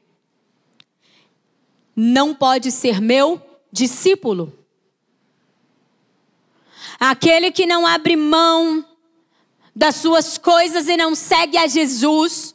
[1.94, 4.61] não pode ser meu discípulo.
[7.04, 8.86] Aquele que não abre mão
[9.74, 12.54] das suas coisas e não segue a Jesus,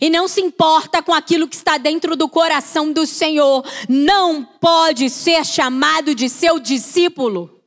[0.00, 5.08] e não se importa com aquilo que está dentro do coração do Senhor, não pode
[5.08, 7.62] ser chamado de seu discípulo.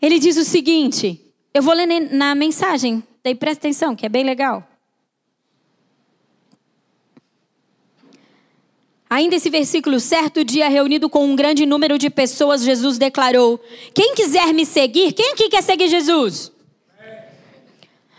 [0.00, 4.24] Ele diz o seguinte, eu vou ler na mensagem, daí presta atenção, que é bem
[4.24, 4.71] legal.
[9.12, 13.60] Ainda esse versículo, certo dia, reunido com um grande número de pessoas, Jesus declarou:
[13.92, 16.50] Quem quiser me seguir, quem aqui quer seguir Jesus?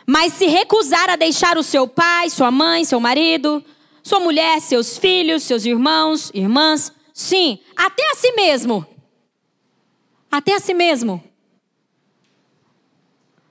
[0.06, 3.66] Mas se recusar a deixar o seu pai, sua mãe, seu marido,
[4.04, 8.86] sua mulher, seus filhos, seus irmãos, irmãs, sim, até a si mesmo.
[10.30, 11.24] Até a si mesmo.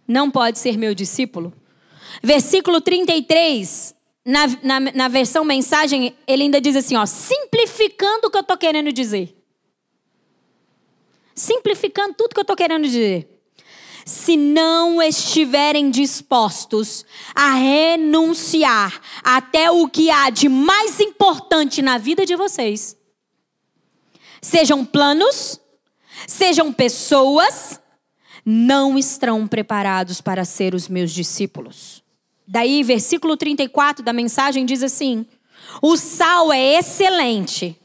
[0.07, 1.52] Não pode ser meu discípulo.
[2.22, 8.37] Versículo 33 na, na, na versão mensagem, ele ainda diz assim, ó, simplificando o que
[8.37, 9.37] eu estou querendo dizer.
[11.35, 13.28] Simplificando tudo que eu estou querendo dizer.
[14.04, 17.04] Se não estiverem dispostos
[17.35, 22.96] a renunciar até o que há de mais importante na vida de vocês,
[24.40, 25.61] sejam planos,
[26.26, 27.80] sejam pessoas,
[28.44, 32.01] não estarão preparados para ser os meus discípulos.
[32.52, 35.24] Daí, versículo 34 da mensagem diz assim:
[35.80, 37.80] O sal é excelente,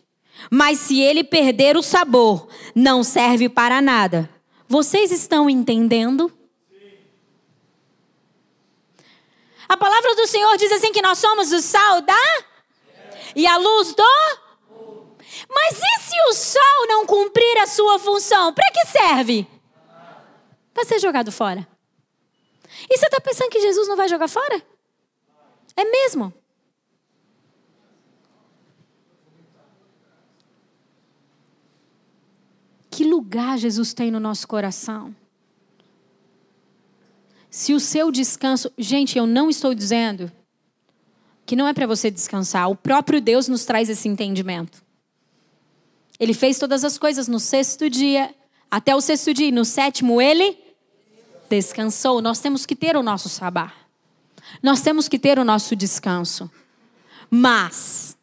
[0.51, 4.29] mas se ele perder o sabor, não serve para nada.
[4.67, 6.29] Vocês estão entendendo?
[9.69, 12.43] A palavra do Senhor diz assim que nós somos o sal da
[13.37, 14.03] e a luz do
[15.49, 18.53] Mas e se o sal não cumprir a sua função?
[18.53, 19.47] Para que serve?
[20.73, 21.65] Para ser jogado fora.
[22.89, 24.61] E você está pensando que Jesus não vai jogar fora?
[25.75, 26.33] É mesmo.
[32.89, 35.15] Que lugar Jesus tem no nosso coração?
[37.49, 38.71] Se o seu descanso.
[38.77, 40.31] Gente, eu não estou dizendo
[41.45, 42.69] que não é para você descansar.
[42.69, 44.83] O próprio Deus nos traz esse entendimento.
[46.19, 48.33] Ele fez todas as coisas no sexto dia,
[48.69, 50.57] até o sexto dia, e no sétimo ele
[51.49, 53.73] descansou, nós temos que ter o nosso sabá.
[54.61, 56.49] Nós temos que ter o nosso descanso.
[57.29, 58.17] Mas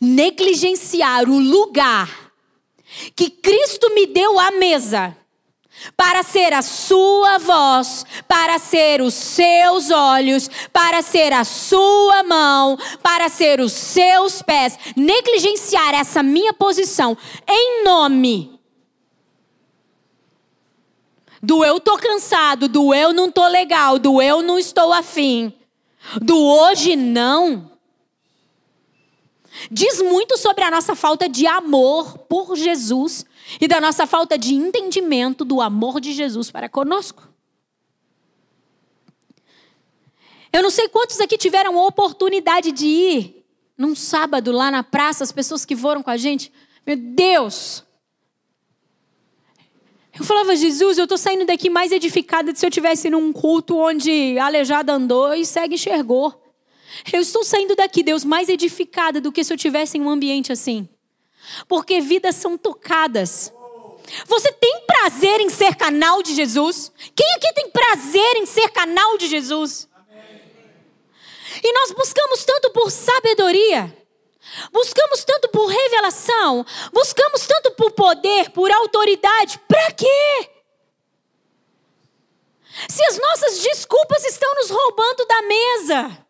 [0.00, 2.32] negligenciar o lugar
[3.14, 5.16] que Cristo me deu à mesa
[5.96, 12.78] para ser a sua voz, para ser os seus olhos, para ser a sua mão,
[13.02, 17.16] para ser os seus pés, negligenciar essa minha posição
[17.48, 18.59] em nome
[21.42, 25.52] do eu tô cansado, do eu não tô legal, do eu não estou afim,
[26.20, 27.70] do hoje não.
[29.70, 33.24] Diz muito sobre a nossa falta de amor por Jesus
[33.60, 37.28] e da nossa falta de entendimento do amor de Jesus para conosco.
[40.52, 45.24] Eu não sei quantos aqui tiveram a oportunidade de ir num sábado lá na praça,
[45.24, 46.52] as pessoas que foram com a gente.
[46.86, 47.84] Meu Deus!
[50.20, 53.78] Eu falava, Jesus, eu estou saindo daqui mais edificada de se eu tivesse num culto
[53.78, 56.38] onde aleijada andou e cego enxergou.
[57.10, 60.52] Eu estou saindo daqui, Deus, mais edificada do que se eu tivesse em um ambiente
[60.52, 60.86] assim.
[61.66, 63.50] Porque vidas são tocadas.
[64.26, 66.92] Você tem prazer em ser canal de Jesus?
[67.16, 69.88] Quem aqui tem prazer em ser canal de Jesus?
[69.94, 70.38] Amém.
[71.64, 73.96] E nós buscamos tanto por sabedoria.
[74.72, 79.58] Buscamos tanto por revelação, buscamos tanto por poder, por autoridade.
[79.68, 80.50] Para quê?
[82.88, 86.26] Se as nossas desculpas estão nos roubando da mesa.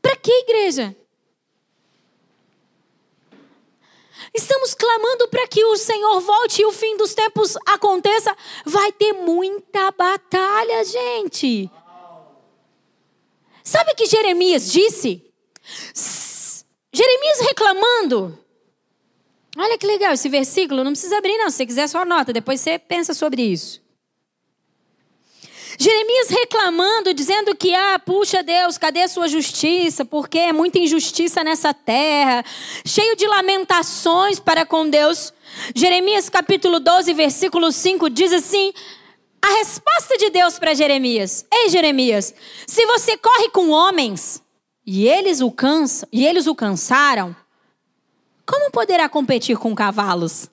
[0.00, 0.96] Para que, igreja?
[4.34, 8.36] Estamos clamando para que o Senhor volte e o fim dos tempos aconteça.
[8.64, 11.70] Vai ter muita batalha, gente.
[13.62, 15.32] Sabe o que Jeremias disse?
[16.94, 18.38] Jeremias reclamando.
[19.56, 22.60] Olha que legal esse versículo, não precisa abrir não, se você quiser só nota, depois
[22.60, 23.82] você pensa sobre isso.
[25.76, 30.04] Jeremias reclamando, dizendo que, ah, puxa Deus, cadê a sua justiça?
[30.04, 32.44] Porque é muita injustiça nessa terra,
[32.86, 35.32] cheio de lamentações para com Deus.
[35.74, 38.72] Jeremias capítulo 12, versículo 5 diz assim:
[39.42, 42.32] a resposta de Deus para Jeremias: Ei, Jeremias,
[42.66, 44.43] se você corre com homens,
[44.86, 47.34] e eles o cansam, e eles o cansaram,
[48.46, 50.50] como poderá competir com cavalos?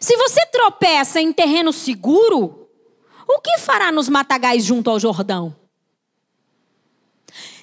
[0.00, 2.68] Se você tropeça em terreno seguro,
[3.28, 5.54] o que fará nos matagais junto ao Jordão?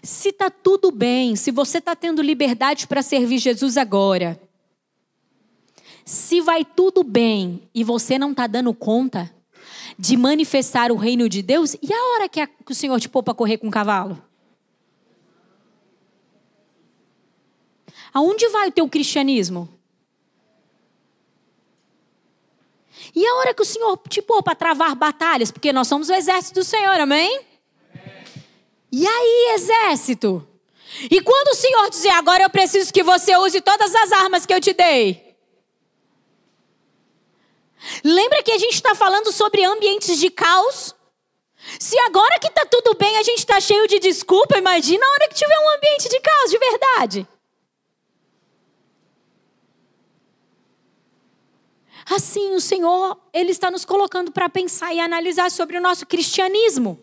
[0.02, 4.40] Se está tudo bem, se você está tendo liberdade para servir Jesus agora,
[6.06, 9.34] se vai tudo bem e você não está dando conta
[9.98, 13.08] de manifestar o reino de Deus, e a hora que, a, que o Senhor te
[13.08, 14.22] pôr para correr com o cavalo?
[18.14, 19.68] Aonde vai o teu cristianismo?
[23.16, 26.14] E a hora que o Senhor te pôr para travar batalhas, porque nós somos o
[26.14, 27.42] exército do Senhor, amém?
[28.92, 30.48] E aí, exército?
[31.10, 34.54] E quando o Senhor dizer, agora eu preciso que você use todas as armas que
[34.54, 35.36] eu te dei?
[38.04, 40.96] Lembra que a gente está falando sobre ambientes de caos?
[41.80, 45.28] Se agora que está tudo bem a gente está cheio de desculpa, imagina a hora
[45.28, 47.28] que tiver um ambiente de caos de verdade.
[52.10, 57.00] Assim, o Senhor, Ele está nos colocando para pensar e analisar sobre o nosso cristianismo.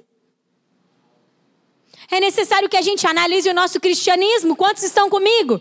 [2.10, 4.56] É necessário que a gente analise o nosso cristianismo.
[4.56, 5.60] Quantos estão comigo?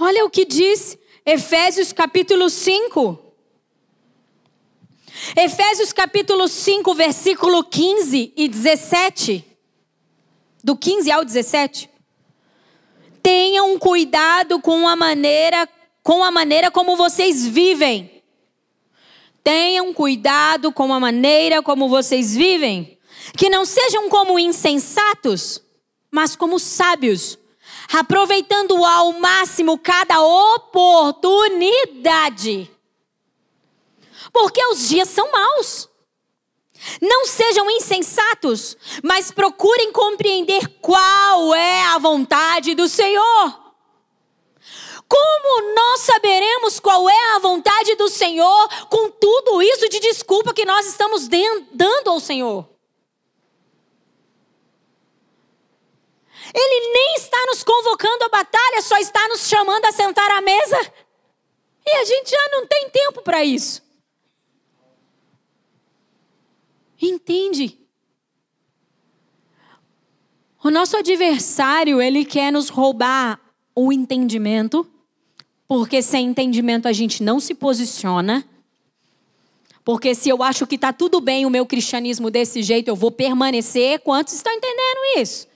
[0.00, 3.18] Olha o que diz Efésios capítulo 5.
[5.36, 9.44] Efésios capítulo 5, versículo 15 e 17.
[10.62, 11.88] Do 15 ao 17.
[13.22, 15.68] Tenham cuidado com a maneira
[16.02, 18.17] com a maneira como vocês vivem
[19.42, 22.98] Tenham cuidado com a maneira como vocês vivem,
[23.36, 25.62] que não sejam como insensatos,
[26.10, 27.38] mas como sábios,
[27.92, 32.70] aproveitando ao máximo cada oportunidade.
[34.32, 35.88] Porque os dias são maus.
[37.00, 43.67] Não sejam insensatos, mas procurem compreender qual é a vontade do Senhor.
[45.08, 50.66] Como nós saberemos qual é a vontade do Senhor com tudo isso de desculpa que
[50.66, 51.26] nós estamos
[51.72, 52.68] dando ao Senhor?
[56.54, 60.92] Ele nem está nos convocando à batalha, só está nos chamando a sentar à mesa.
[61.86, 63.82] E a gente já não tem tempo para isso.
[67.00, 67.78] Entende?
[70.62, 73.40] O nosso adversário, ele quer nos roubar
[73.74, 74.86] o entendimento
[75.68, 78.42] porque sem entendimento a gente não se posiciona.
[79.84, 83.10] Porque se eu acho que está tudo bem o meu cristianismo desse jeito, eu vou
[83.10, 84.00] permanecer.
[84.00, 85.46] Quantos estão entendendo isso?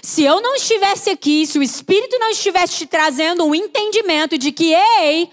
[0.00, 4.52] Se eu não estivesse aqui, se o Espírito não estivesse te trazendo um entendimento de
[4.52, 5.28] que, ei,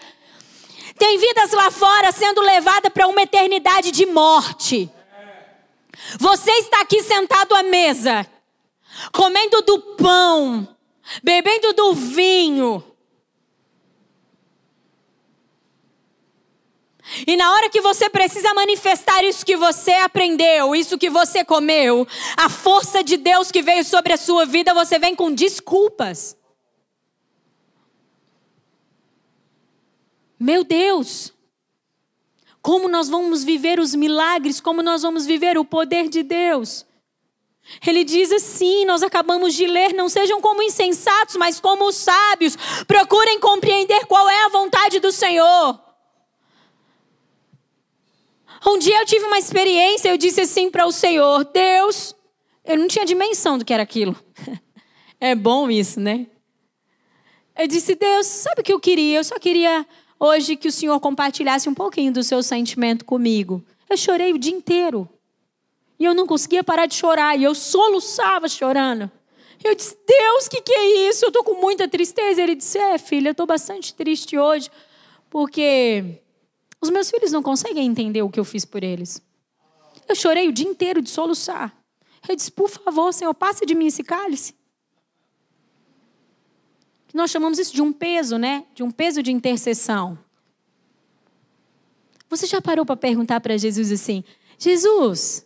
[0.97, 4.89] tem vidas lá fora sendo levada para uma eternidade de morte.
[6.19, 8.25] Você está aqui sentado à mesa,
[9.11, 10.67] comendo do pão,
[11.23, 12.83] bebendo do vinho,
[17.25, 22.07] E na hora que você precisa manifestar isso que você aprendeu, isso que você comeu,
[22.35, 26.35] a força de Deus que veio sobre a sua vida, você vem com desculpas.
[30.39, 31.33] Meu Deus,
[32.61, 36.85] como nós vamos viver os milagres, como nós vamos viver o poder de Deus.
[37.85, 43.39] Ele diz assim: nós acabamos de ler, não sejam como insensatos, mas como sábios, procurem
[43.39, 45.86] compreender qual é a vontade do Senhor.
[48.65, 52.15] Um dia eu tive uma experiência, eu disse assim para o Senhor: Deus,
[52.65, 54.15] eu não tinha dimensão do que era aquilo.
[55.19, 56.27] É bom isso, né?
[57.57, 59.17] Eu disse: Deus, sabe o que eu queria?
[59.17, 59.83] Eu só queria
[60.19, 63.63] hoje que o Senhor compartilhasse um pouquinho do seu sentimento comigo.
[63.89, 65.09] Eu chorei o dia inteiro.
[65.99, 67.35] E eu não conseguia parar de chorar.
[67.35, 69.09] E eu soluçava chorando.
[69.63, 71.25] Eu disse: Deus, o que, que é isso?
[71.25, 72.41] Eu estou com muita tristeza.
[72.41, 74.69] Ele disse: É, filha, eu estou bastante triste hoje.
[75.29, 76.21] Porque
[76.81, 79.21] os meus filhos não conseguem entender o que eu fiz por eles.
[80.07, 81.75] Eu chorei o dia inteiro de soluçar.
[82.27, 84.55] Eu disse, por favor, Senhor, passe de mim esse cálice.
[87.13, 88.65] Nós chamamos isso de um peso, né?
[88.75, 90.19] De um peso de intercessão.
[92.29, 94.23] Você já parou para perguntar para Jesus assim:
[94.59, 95.45] Jesus,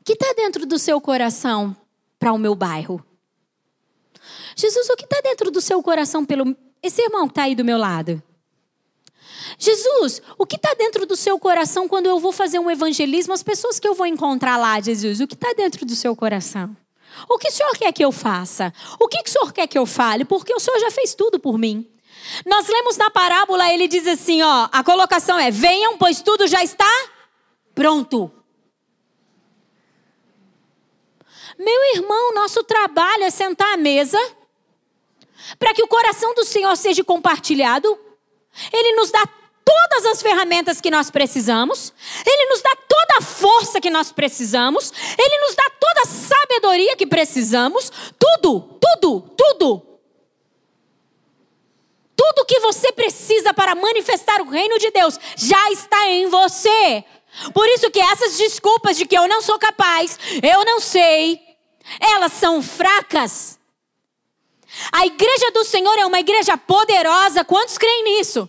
[0.00, 1.76] o que está dentro do seu coração
[2.18, 3.04] para o meu bairro?
[4.56, 7.64] Jesus, o que está dentro do seu coração pelo esse irmão que está aí do
[7.64, 8.22] meu lado?
[9.58, 13.34] Jesus, o que está dentro do seu coração quando eu vou fazer um evangelismo?
[13.34, 16.76] As pessoas que eu vou encontrar lá, Jesus, o que está dentro do seu coração?
[17.28, 18.72] O que o Senhor quer que eu faça?
[19.00, 20.24] O que o Senhor quer que eu fale?
[20.24, 21.90] Porque o Senhor já fez tudo por mim.
[22.46, 26.62] Nós lemos na parábola, ele diz assim: ó, a colocação é: venham, pois tudo já
[26.62, 26.90] está
[27.74, 28.30] pronto.
[31.58, 34.18] Meu irmão, nosso trabalho é sentar à mesa
[35.58, 37.98] para que o coração do Senhor seja compartilhado.
[38.72, 39.26] Ele nos dá
[39.68, 41.92] todas as ferramentas que nós precisamos,
[42.24, 46.96] Ele nos dá toda a força que nós precisamos, Ele nos dá toda a sabedoria
[46.96, 49.82] que precisamos, tudo, tudo, tudo.
[52.16, 57.04] Tudo que você precisa para manifestar o reino de Deus já está em você.
[57.52, 61.40] Por isso que essas desculpas de que eu não sou capaz, eu não sei,
[62.00, 63.58] elas são fracas.
[64.90, 67.44] A igreja do Senhor é uma igreja poderosa.
[67.44, 68.48] Quantos creem nisso?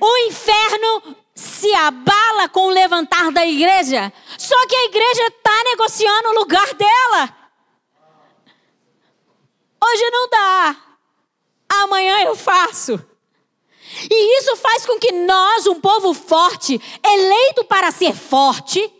[0.00, 4.12] O inferno se abala com o levantar da igreja.
[4.38, 7.36] Só que a igreja está negociando o lugar dela.
[9.84, 10.76] Hoje não dá.
[11.82, 12.98] Amanhã eu faço.
[14.10, 18.92] E isso faz com que nós, um povo forte, eleito para ser forte,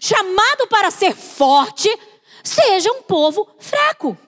[0.00, 1.88] chamado para ser forte,
[2.42, 4.18] seja um povo fraco.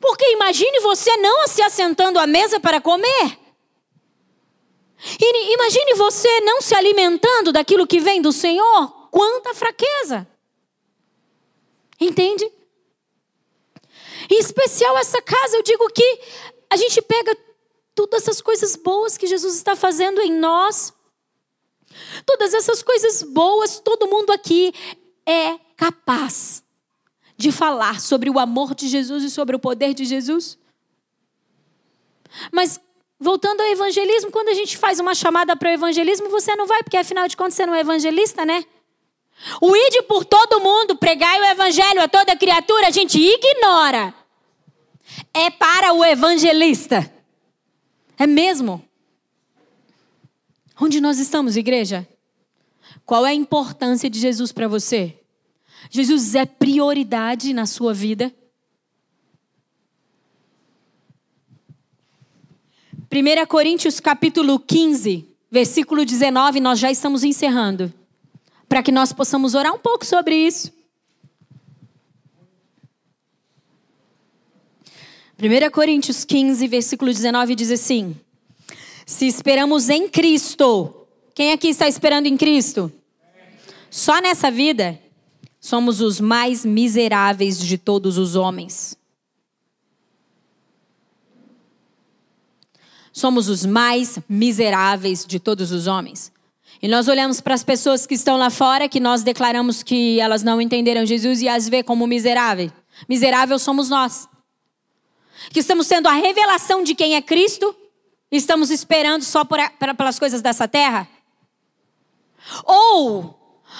[0.00, 3.41] Porque imagine você não se assentando à mesa para comer.
[5.20, 9.08] E imagine você não se alimentando daquilo que vem do Senhor.
[9.10, 10.26] Quanta fraqueza.
[12.00, 12.50] Entende?
[14.30, 16.20] Em especial essa casa, eu digo que
[16.70, 17.36] a gente pega
[17.94, 20.92] todas essas coisas boas que Jesus está fazendo em nós.
[22.24, 24.72] Todas essas coisas boas, todo mundo aqui
[25.26, 26.62] é capaz
[27.36, 30.58] de falar sobre o amor de Jesus e sobre o poder de Jesus.
[32.50, 32.80] Mas
[33.22, 36.82] voltando ao evangelismo, quando a gente faz uma chamada para o evangelismo, você não vai,
[36.82, 38.64] porque afinal de contas você não é evangelista, né?
[39.60, 44.12] O ide por todo mundo, pregai o evangelho a toda criatura, a gente ignora.
[45.32, 47.10] É para o evangelista.
[48.18, 48.84] É mesmo?
[50.80, 52.06] Onde nós estamos, igreja?
[53.06, 55.16] Qual é a importância de Jesus para você?
[55.90, 58.32] Jesus é prioridade na sua vida?
[63.14, 67.92] 1 Coríntios capítulo 15, versículo 19, nós já estamos encerrando.
[68.66, 70.72] Para que nós possamos orar um pouco sobre isso.
[75.38, 78.16] 1 Coríntios 15, versículo 19 diz assim:
[79.04, 82.90] Se esperamos em Cristo, quem aqui está esperando em Cristo?
[83.90, 84.98] Só nessa vida,
[85.60, 88.96] somos os mais miseráveis de todos os homens.
[93.12, 96.32] Somos os mais miseráveis de todos os homens.
[96.80, 100.42] E nós olhamos para as pessoas que estão lá fora, que nós declaramos que elas
[100.42, 102.72] não entenderam Jesus e as vê como miserável.
[103.08, 104.28] Miserável somos nós.
[105.50, 107.74] Que estamos tendo a revelação de quem é Cristo,
[108.30, 109.58] e estamos esperando só por,
[109.96, 111.06] pelas coisas dessa terra.
[112.64, 113.38] Ou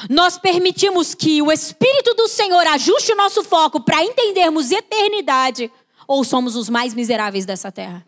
[0.08, 5.72] nós permitimos que o Espírito do Senhor ajuste o nosso foco para entendermos eternidade,
[6.06, 8.06] ou somos os mais miseráveis dessa terra.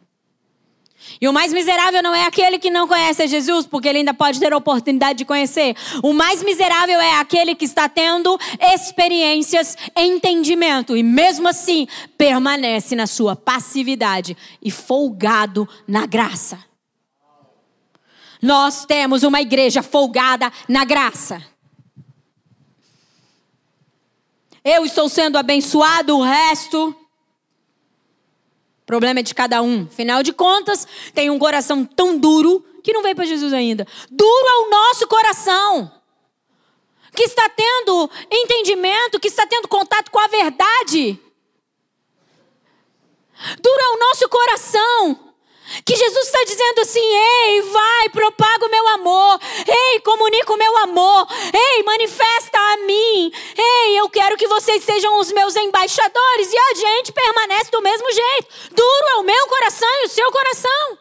[1.20, 4.38] E o mais miserável não é aquele que não conhece Jesus, porque ele ainda pode
[4.38, 5.76] ter a oportunidade de conhecer.
[6.02, 11.86] O mais miserável é aquele que está tendo experiências, entendimento, e mesmo assim
[12.18, 16.58] permanece na sua passividade e folgado na graça.
[18.42, 21.42] Nós temos uma igreja folgada na graça.
[24.62, 26.94] Eu estou sendo abençoado, o resto.
[28.84, 29.84] O problema é de cada um.
[29.84, 33.86] Afinal de contas, tem um coração tão duro que não veio para Jesus ainda.
[34.10, 35.90] Duro é o nosso coração.
[37.16, 41.18] Que está tendo entendimento, que está tendo contato com a verdade.
[43.60, 45.23] Duro é o nosso coração
[45.84, 50.76] que Jesus está dizendo assim: ei, vai, propaga o meu amor, ei, comunica o meu
[50.78, 56.58] amor, ei, manifesta a mim, ei, eu quero que vocês sejam os meus embaixadores, e
[56.58, 58.48] a gente permanece do mesmo jeito.
[58.74, 60.98] Duro é o meu coração e o seu coração.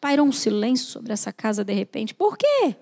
[0.00, 2.14] Pairou um silêncio sobre essa casa de repente.
[2.14, 2.76] Por quê?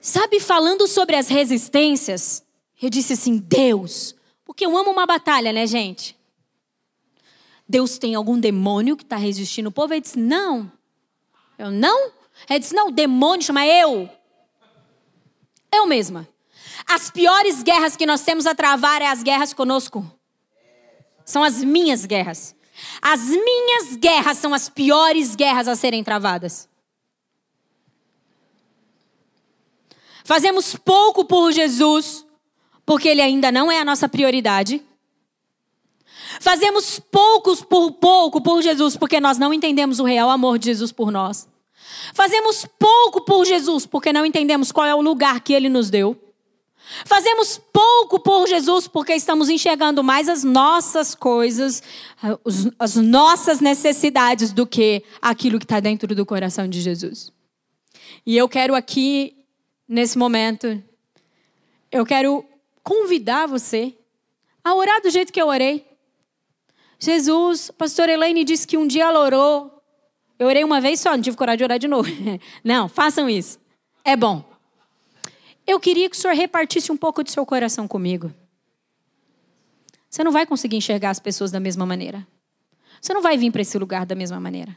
[0.00, 2.42] Sabe, falando sobre as resistências,
[2.86, 4.14] eu disse assim: Deus,
[4.44, 6.16] porque eu amo uma batalha, né, gente?
[7.68, 9.92] Deus tem algum demônio que está resistindo o povo?
[9.92, 10.70] Ele disse: Não.
[11.58, 12.12] Eu não?
[12.48, 14.08] Ele disse: Não, o demônio chama eu.
[15.72, 16.26] Eu mesma.
[16.86, 20.10] As piores guerras que nós temos a travar é as guerras conosco.
[21.24, 22.56] São as minhas guerras.
[23.02, 26.68] As minhas guerras são as piores guerras a serem travadas.
[30.24, 32.24] Fazemos pouco por Jesus
[32.88, 34.82] porque ele ainda não é a nossa prioridade.
[36.40, 40.90] Fazemos poucos por pouco por Jesus, porque nós não entendemos o real amor de Jesus
[40.90, 41.46] por nós.
[42.14, 46.18] Fazemos pouco por Jesus, porque não entendemos qual é o lugar que ele nos deu.
[47.04, 51.82] Fazemos pouco por Jesus porque estamos enxergando mais as nossas coisas,
[52.78, 57.30] as nossas necessidades do que aquilo que está dentro do coração de Jesus.
[58.24, 59.36] E eu quero aqui,
[59.86, 60.82] nesse momento,
[61.92, 62.42] eu quero
[62.88, 63.94] convidar você
[64.64, 65.86] a orar do jeito que eu orei.
[66.98, 69.82] Jesus, a pastora Elaine disse que um dia ela orou.
[70.38, 72.08] Eu orei uma vez só, não tive coragem de orar de novo.
[72.64, 73.60] Não, façam isso.
[74.02, 74.42] É bom.
[75.66, 78.32] Eu queria que o senhor repartisse um pouco do seu coração comigo.
[80.08, 82.26] Você não vai conseguir enxergar as pessoas da mesma maneira.
[83.02, 84.74] Você não vai vir para esse lugar da mesma maneira.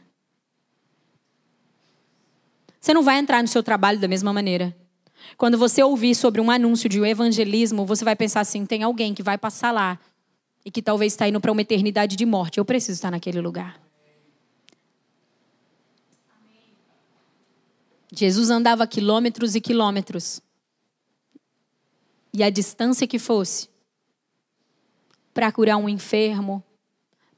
[2.78, 4.76] Você não vai entrar no seu trabalho da mesma maneira.
[5.36, 9.14] Quando você ouvir sobre um anúncio de um evangelismo, você vai pensar assim: tem alguém
[9.14, 9.98] que vai passar lá
[10.64, 12.58] e que talvez está indo para uma eternidade de morte.
[12.58, 13.80] Eu preciso estar naquele lugar.
[18.14, 20.42] Jesus andava quilômetros e quilômetros.
[22.34, 23.68] E a distância que fosse
[25.32, 26.62] para curar um enfermo,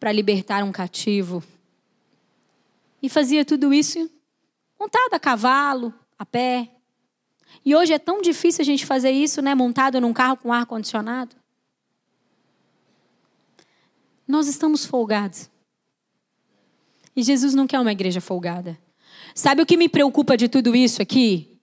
[0.00, 1.42] para libertar um cativo.
[3.00, 4.10] E fazia tudo isso
[4.78, 6.73] montado a cavalo, a pé.
[7.62, 9.54] E hoje é tão difícil a gente fazer isso, né?
[9.54, 11.36] Montado num carro com ar condicionado.
[14.26, 15.50] Nós estamos folgados.
[17.14, 18.78] E Jesus não quer uma igreja folgada.
[19.34, 21.58] Sabe o que me preocupa de tudo isso aqui?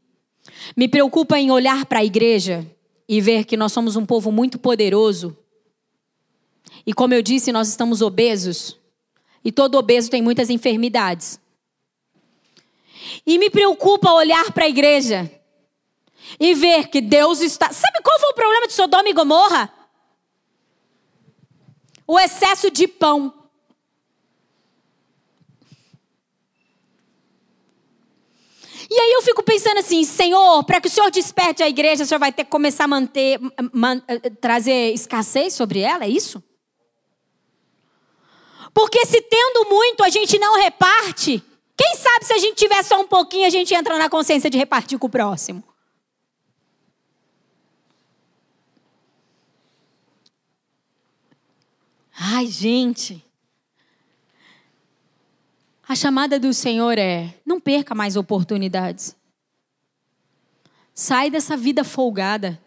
[0.75, 2.65] Me preocupa em olhar para a igreja
[3.07, 5.37] e ver que nós somos um povo muito poderoso.
[6.85, 8.79] E como eu disse, nós estamos obesos.
[9.43, 11.39] E todo obeso tem muitas enfermidades.
[13.25, 15.29] E me preocupa olhar para a igreja
[16.39, 17.71] e ver que Deus está.
[17.71, 19.71] Sabe qual foi o problema de Sodoma e Gomorra?
[22.07, 23.33] O excesso de pão.
[28.89, 32.05] E aí eu fico pensando assim, Senhor, para que o Senhor desperte a igreja, o
[32.05, 33.39] Senhor vai ter que começar a manter,
[33.71, 36.43] man, eh, trazer escassez sobre ela, é isso?
[38.73, 41.41] Porque se tendo muito a gente não reparte,
[41.77, 44.57] quem sabe se a gente tiver só um pouquinho a gente entra na consciência de
[44.57, 45.63] repartir com o próximo?
[52.23, 53.25] Ai, gente.
[55.87, 59.15] A chamada do Senhor é: não perca mais oportunidades.
[60.93, 62.61] Sai dessa vida folgada.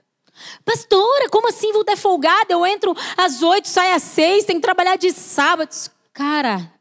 [0.65, 2.53] Pastora, como assim vou dar folgada?
[2.53, 5.89] Eu entro às oito, saio às seis, tenho que trabalhar de sábados.
[6.13, 6.73] Cara,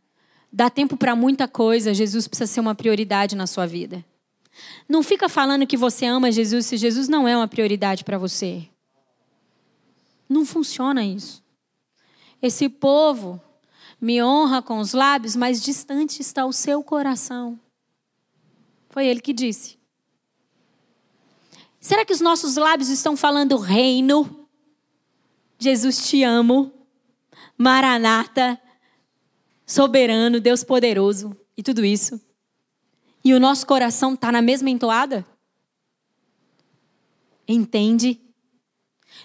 [0.51, 1.93] dá tempo para muita coisa.
[1.93, 4.03] Jesus precisa ser uma prioridade na sua vida.
[4.89, 8.67] Não fica falando que você ama Jesus se Jesus não é uma prioridade para você.
[10.28, 11.43] Não funciona isso.
[12.44, 13.41] Esse povo
[14.02, 17.58] me honra com os lábios, mas distante está o seu coração.
[18.89, 19.80] Foi ele que disse.
[21.80, 24.46] Será que os nossos lábios estão falando reino?
[25.58, 26.70] Jesus te amo.
[27.58, 28.60] Maranata,
[29.66, 32.20] soberano, Deus poderoso e tudo isso.
[33.24, 35.26] E o nosso coração está na mesma entoada?
[37.48, 38.20] Entende?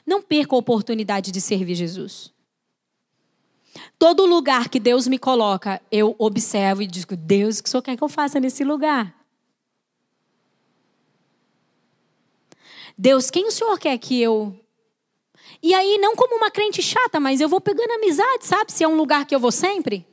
[0.06, 2.37] Não perca a oportunidade de servir Jesus.
[3.98, 7.82] Todo lugar que Deus me coloca, eu observo e digo: Deus, o que o Senhor
[7.82, 9.14] quer que eu faça nesse lugar?
[12.96, 14.58] Deus, quem o Senhor quer que eu.
[15.62, 18.72] E aí, não como uma crente chata, mas eu vou pegando amizade, sabe?
[18.72, 20.06] Se é um lugar que eu vou sempre.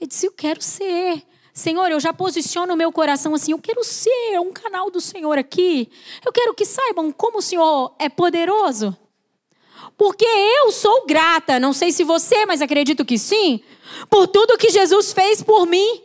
[0.00, 1.22] Eu disse: Eu quero ser.
[1.52, 5.36] Senhor, eu já posiciono o meu coração assim, eu quero ser um canal do Senhor
[5.36, 5.90] aqui.
[6.24, 8.96] Eu quero que saibam como o Senhor é poderoso.
[9.96, 13.62] Porque eu sou grata, não sei se você, mas acredito que sim,
[14.08, 16.02] por tudo que Jesus fez por mim.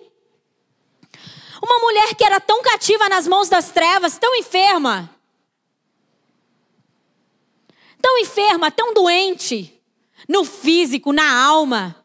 [1.63, 5.09] Uma mulher que era tão cativa nas mãos das trevas, tão enferma,
[8.01, 9.81] tão enferma, tão doente,
[10.27, 11.95] no físico, na alma.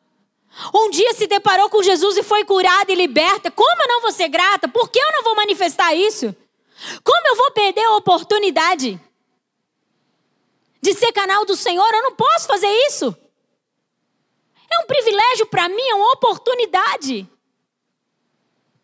[0.75, 3.51] Um dia se deparou com Jesus e foi curada e liberta.
[3.51, 4.69] Como eu não vou ser grata?
[4.69, 6.35] Por que eu não vou manifestar isso?
[7.05, 9.01] Como eu vou perder a oportunidade?
[10.81, 13.15] De ser canal do Senhor, eu não posso fazer isso.
[14.71, 17.29] É um privilégio para mim, é uma oportunidade.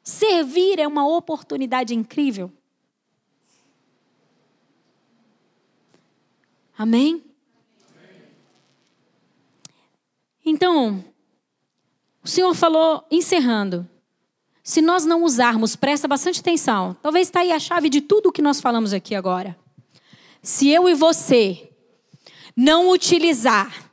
[0.03, 2.53] Servir é uma oportunidade incrível.
[6.77, 7.25] Amém?
[10.45, 11.05] Então,
[12.23, 13.89] o Senhor falou, encerrando,
[14.63, 18.33] se nós não usarmos, presta bastante atenção, talvez está aí a chave de tudo o
[18.33, 19.57] que nós falamos aqui agora.
[20.43, 21.73] Se eu e você
[22.57, 23.91] não utilizar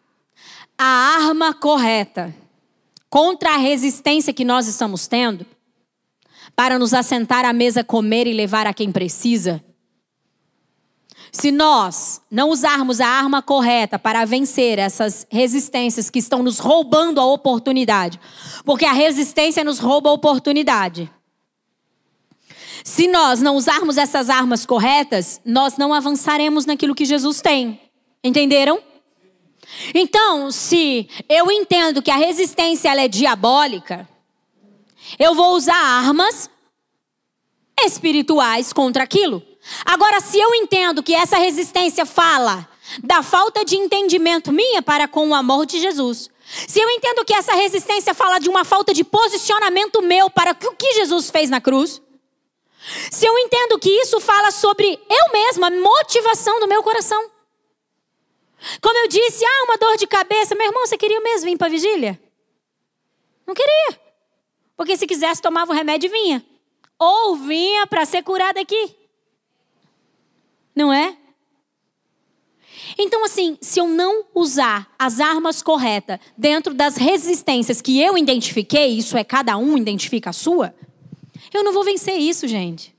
[0.78, 2.34] a arma correta
[3.09, 5.45] contra a resistência que nós estamos tendo,
[6.55, 9.64] para nos assentar à mesa, comer e levar a quem precisa,
[11.36, 17.20] Se nós não usarmos a arma correta para vencer essas resistências que estão nos roubando
[17.20, 18.20] a oportunidade,
[18.64, 21.11] porque a resistência nos rouba a oportunidade.
[22.84, 27.82] Se nós não usarmos essas armas corretas, nós não avançaremos naquilo que Jesus tem.
[28.24, 28.82] Entenderam?
[29.93, 34.07] Então, se eu entendo que a resistência ela é diabólica,
[35.19, 36.49] eu vou usar armas
[37.84, 39.43] espirituais contra aquilo.
[39.84, 42.67] Agora, se eu entendo que essa resistência fala
[43.03, 46.30] da falta de entendimento minha para com o amor de Jesus,
[46.67, 50.76] se eu entendo que essa resistência fala de uma falta de posicionamento meu para o
[50.76, 52.01] que Jesus fez na cruz,
[53.09, 57.33] se eu entendo que isso fala sobre eu mesma, a motivação do meu coração.
[58.82, 60.55] Como eu disse, ah, uma dor de cabeça.
[60.55, 62.20] Meu irmão, você queria mesmo vir para a vigília?
[63.45, 63.99] Não queria.
[64.76, 66.45] Porque se quisesse, tomava o remédio e vinha.
[66.99, 68.95] Ou vinha para ser curado aqui.
[70.76, 71.18] Não é?
[72.97, 78.88] Então, assim, se eu não usar as armas corretas dentro das resistências que eu identifiquei,
[78.97, 80.74] isso é cada um identifica a sua,
[81.53, 82.93] eu não vou vencer isso, gente.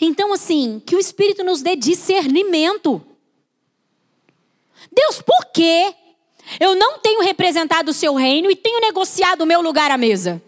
[0.00, 3.04] Então, assim, que o Espírito nos dê discernimento.
[4.98, 5.94] Deus, por quê?
[6.58, 10.42] Eu não tenho representado o seu reino e tenho negociado o meu lugar à mesa.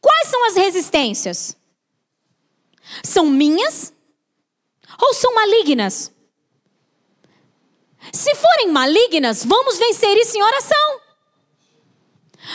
[0.00, 1.56] Quais são as resistências?
[3.02, 3.92] São minhas
[5.00, 6.12] ou são malignas?
[8.12, 11.00] Se forem malignas, vamos vencer isso em oração.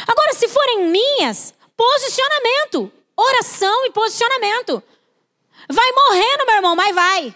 [0.07, 4.81] Agora, se forem minhas, posicionamento, oração e posicionamento.
[5.69, 7.35] Vai morrendo, meu irmão, mas vai.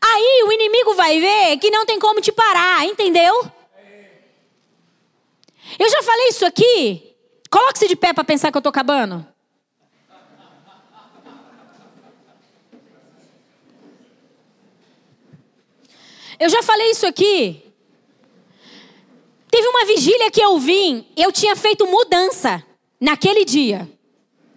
[0.00, 3.50] Aí o inimigo vai ver que não tem como te parar, entendeu?
[5.78, 7.16] Eu já falei isso aqui.
[7.50, 9.26] Coloque-se de pé para pensar que eu estou acabando.
[16.38, 17.64] Eu já falei isso aqui.
[19.50, 22.62] Teve uma vigília que eu vim, eu tinha feito mudança
[23.00, 23.88] naquele dia.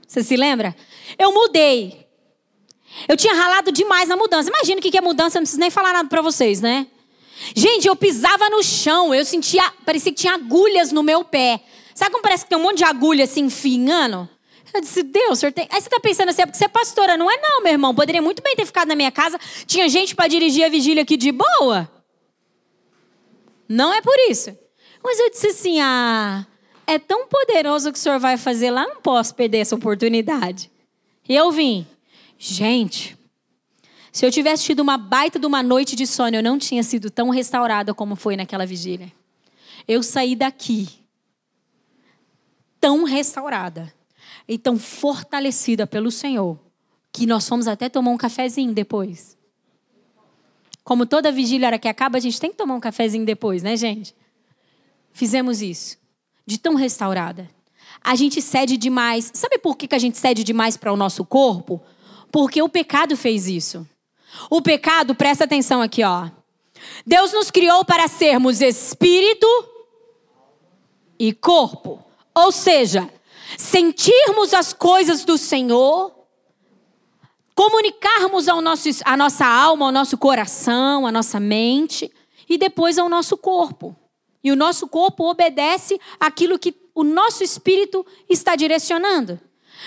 [0.06, 0.76] Você se lembra?
[1.18, 2.01] Eu mudei.
[3.08, 4.50] Eu tinha ralado demais na mudança.
[4.50, 6.88] Imagina o que é mudança, não preciso nem falar nada para vocês, né?
[7.56, 11.62] Gente, eu pisava no chão, eu sentia, parecia que tinha agulhas no meu pé.
[11.96, 14.30] Sabe como parece que tem um monte de agulha assim enfiando?
[14.74, 15.68] Eu disse, Deus, senhor tem.
[15.70, 17.18] Aí você tá pensando assim, é porque você é pastora.
[17.18, 17.94] Não é, não, meu irmão.
[17.94, 19.38] Poderia muito bem ter ficado na minha casa.
[19.66, 21.92] Tinha gente para dirigir a vigília aqui de boa.
[23.68, 24.58] Não é por isso.
[25.04, 26.46] Mas eu disse assim, ah,
[26.88, 30.72] é tão poderoso o que o senhor vai fazer lá, não posso perder essa oportunidade.
[31.28, 31.86] E eu vim.
[32.44, 33.16] Gente,
[34.12, 37.12] se eu tivesse tido uma baita de uma noite de sono, eu não tinha sido
[37.12, 39.14] tão restaurada como foi naquela vigília.
[39.88, 40.90] Eu saí daqui
[42.80, 43.94] tão restaurada
[44.48, 46.58] e tão fortalecida pelo Senhor
[47.14, 49.38] que nós fomos até tomar um cafezinho depois.
[50.84, 53.78] Como toda vigília, hora que acaba, a gente tem que tomar um cafezinho depois, né,
[53.78, 54.16] gente?
[55.14, 55.96] Fizemos isso.
[56.44, 57.48] De tão restaurada.
[58.04, 59.30] A gente cede demais.
[59.32, 61.80] Sabe por que a gente cede demais para o nosso corpo?
[62.32, 63.88] Porque o pecado fez isso.
[64.50, 66.30] O pecado, presta atenção aqui, ó.
[67.06, 69.48] Deus nos criou para sermos espírito
[71.20, 72.04] e corpo.
[72.34, 73.10] Ou seja,
[73.58, 76.14] sentirmos as coisas do Senhor,
[77.54, 82.12] comunicarmos ao nosso, a nossa alma, ao nosso coração, à nossa mente
[82.50, 83.96] e depois ao nosso corpo.
[84.44, 89.40] E o nosso corpo obedece aquilo que o nosso espírito está direcionando.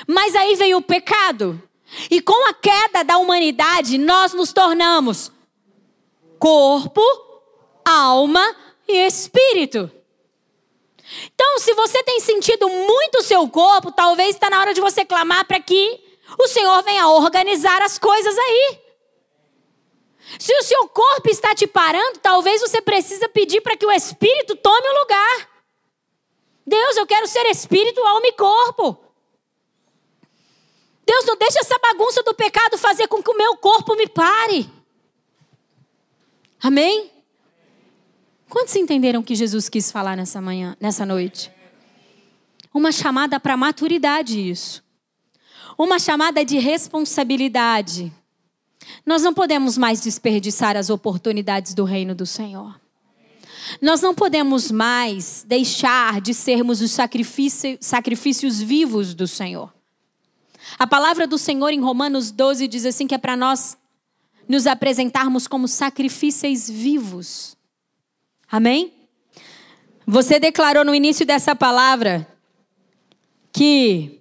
[0.07, 1.61] Mas aí veio o pecado.
[2.11, 5.31] E com a queda da humanidade, nós nos tornamos
[6.39, 7.03] corpo,
[7.85, 8.55] alma
[8.87, 9.91] e espírito.
[11.33, 15.05] Então, se você tem sentido muito o seu corpo, talvez está na hora de você
[15.05, 16.01] clamar para que
[16.39, 18.79] o Senhor venha organizar as coisas aí.
[20.39, 24.57] Se o seu corpo está te parando, talvez você precisa pedir para que o Espírito
[24.57, 25.49] tome o lugar.
[26.67, 29.04] Deus, eu quero ser espírito, alma e corpo.
[31.07, 34.71] Deus, não deixa essa bagunça do pecado fazer com que o meu corpo me pare.
[36.63, 37.11] Amém?
[38.49, 41.51] Quantos entenderam o que Jesus quis falar nessa manhã, nessa noite?
[42.73, 44.83] Uma chamada para maturidade isso.
[45.77, 48.13] Uma chamada de responsabilidade.
[49.05, 52.81] Nós não podemos mais desperdiçar as oportunidades do reino do Senhor.
[53.81, 59.73] Nós não podemos mais deixar de sermos os sacrifício, sacrifícios vivos do Senhor.
[60.79, 63.77] A palavra do Senhor em Romanos 12 diz assim que é para nós
[64.49, 67.57] nos apresentarmos como sacrifícios vivos.
[68.51, 68.93] Amém?
[70.07, 72.27] Você declarou no início dessa palavra
[73.53, 74.21] que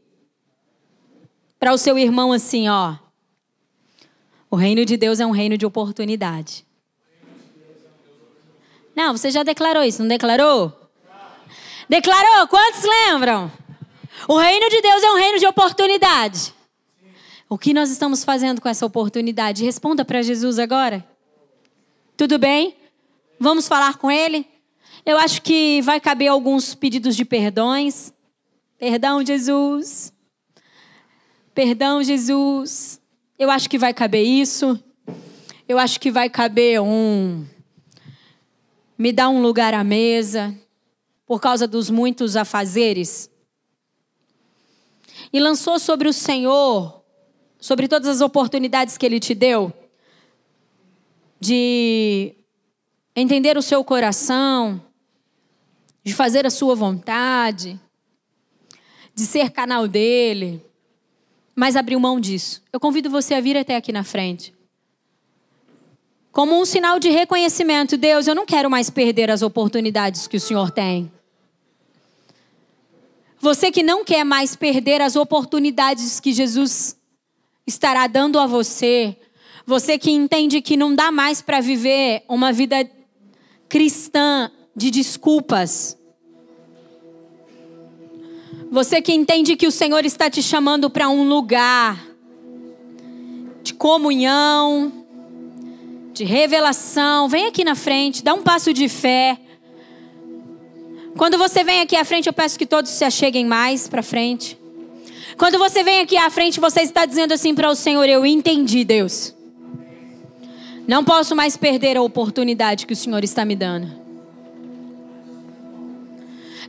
[1.59, 2.95] para o seu irmão assim, ó,
[4.53, 6.63] O reino de Deus é um reino de oportunidade.
[8.95, 10.71] Não, você já declarou isso, não declarou?
[11.89, 12.47] Declarou?
[12.47, 13.51] Quantos lembram?
[14.27, 16.53] O reino de Deus é um reino de oportunidade.
[17.49, 19.65] O que nós estamos fazendo com essa oportunidade?
[19.65, 21.05] Responda para Jesus agora.
[22.15, 22.77] Tudo bem?
[23.37, 24.47] Vamos falar com ele?
[25.05, 28.13] Eu acho que vai caber alguns pedidos de perdões.
[28.79, 30.13] Perdão, Jesus.
[31.53, 33.01] Perdão, Jesus.
[33.37, 34.81] Eu acho que vai caber isso.
[35.67, 37.45] Eu acho que vai caber um.
[38.97, 40.55] Me dá um lugar à mesa,
[41.25, 43.29] por causa dos muitos afazeres.
[45.33, 47.03] E lançou sobre o Senhor,
[47.59, 49.73] sobre todas as oportunidades que Ele te deu,
[51.39, 52.35] de
[53.15, 54.79] entender o seu coração,
[56.03, 57.79] de fazer a sua vontade,
[59.15, 60.63] de ser canal dele
[61.55, 62.61] mas abriu mão disso.
[62.71, 64.53] Eu convido você a vir até aqui na frente.
[66.31, 70.39] Como um sinal de reconhecimento, Deus, eu não quero mais perder as oportunidades que o
[70.39, 71.11] Senhor tem.
[73.43, 76.97] Você que não quer mais perder as oportunidades que Jesus
[77.67, 79.17] estará dando a você,
[79.65, 82.89] você que entende que não dá mais para viver uma vida
[83.67, 85.97] cristã de desculpas,
[88.71, 92.01] você que entende que o Senhor está te chamando para um lugar
[93.61, 95.05] de comunhão,
[96.13, 99.37] de revelação, vem aqui na frente, dá um passo de fé.
[101.17, 104.57] Quando você vem aqui à frente, eu peço que todos se acheguem mais para frente.
[105.37, 108.83] Quando você vem aqui à frente, você está dizendo assim para o Senhor: Eu entendi,
[108.83, 109.33] Deus.
[110.87, 114.01] Não posso mais perder a oportunidade que o Senhor está me dando.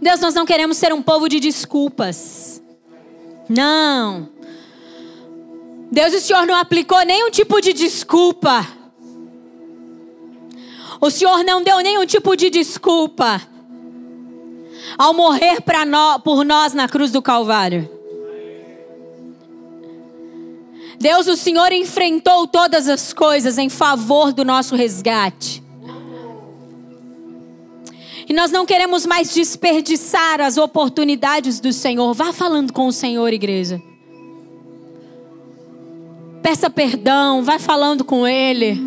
[0.01, 2.63] Deus, nós não queremos ser um povo de desculpas.
[3.49, 4.29] Não.
[5.91, 8.67] Deus, o Senhor não aplicou nenhum tipo de desculpa.
[11.01, 13.54] O Senhor não deu nenhum tipo de desculpa
[14.99, 17.91] ao morrer no, por nós na cruz do Calvário.
[20.99, 25.63] Deus, o Senhor enfrentou todas as coisas em favor do nosso resgate.
[28.27, 32.15] E nós não queremos mais desperdiçar as oportunidades do Senhor.
[32.15, 33.83] Vá falando com o Senhor, igreja.
[36.43, 38.81] Peça perdão, vá falando com Ele.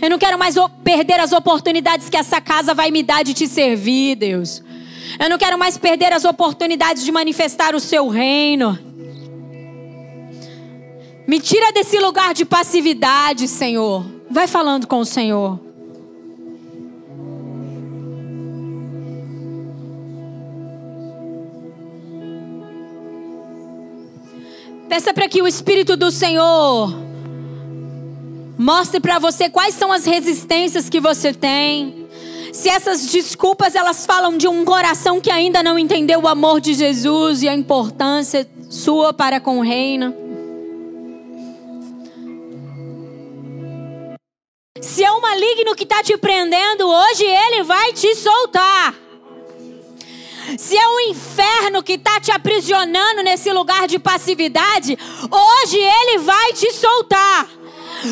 [0.00, 3.48] Eu não quero mais perder as oportunidades que essa casa vai me dar de te
[3.48, 4.62] servir, Deus.
[5.18, 8.78] Eu não quero mais perder as oportunidades de manifestar o seu reino.
[11.26, 14.04] Me tira desse lugar de passividade, Senhor.
[14.30, 15.58] Vai falando com o Senhor.
[24.88, 26.94] Peça para que o Espírito do Senhor
[28.56, 32.05] mostre para você quais são as resistências que você tem.
[32.56, 36.72] Se essas desculpas elas falam de um coração que ainda não entendeu o amor de
[36.72, 40.14] Jesus e a importância sua para com o reino.
[44.80, 48.94] Se é um maligno que está te prendendo, hoje ele vai te soltar.
[50.56, 54.98] Se é o inferno que está te aprisionando nesse lugar de passividade,
[55.30, 57.50] hoje ele vai te soltar.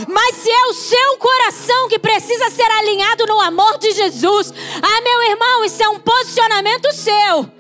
[0.08, 5.00] Mas se é o seu coração que precisa ser alinhado no amor de Jesus, ah,
[5.02, 7.50] meu irmão, isso é um posicionamento seu.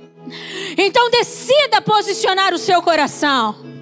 [0.76, 3.73] Então decida posicionar o seu coração.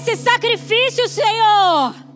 [0.00, 2.09] Esse sacrifício, Senhor.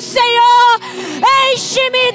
[0.00, 0.78] Senhor.
[1.52, 2.05] Enche-me,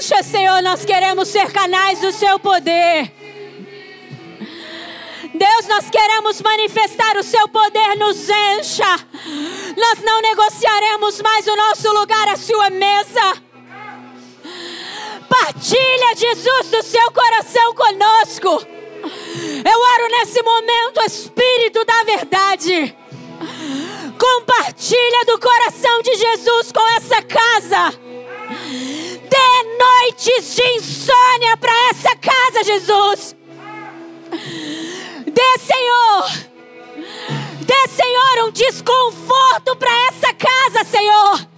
[0.00, 3.12] encha, Senhor, nós queremos ser canais do seu poder.
[5.34, 9.06] Deus, nós queremos manifestar o seu poder, nos encha.
[9.76, 13.42] Nós não negociaremos mais o nosso lugar, a sua mesa.
[15.28, 18.66] Partilha, Jesus, do seu coração conosco.
[19.64, 22.96] Eu oro nesse momento, Espírito da Verdade.
[24.18, 27.99] Compartilha do coração de Jesus com essa casa.
[29.80, 33.34] Noites de insônia para essa casa, Jesus.
[35.26, 36.50] Dê, Senhor.
[37.62, 41.48] Dê, Senhor, um desconforto para essa casa, Senhor.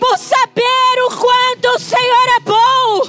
[0.00, 3.02] Por saber o quanto o Senhor é bom.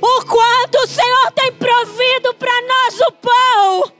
[0.00, 3.92] O quanto o Senhor tem provido para nós o pão.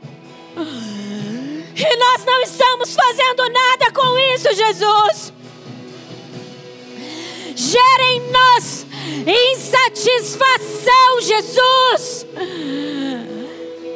[1.77, 5.26] E nós não estamos fazendo nada com isso, Jesus.
[7.67, 8.87] Gera em nós
[9.27, 12.27] insatisfação, Jesus.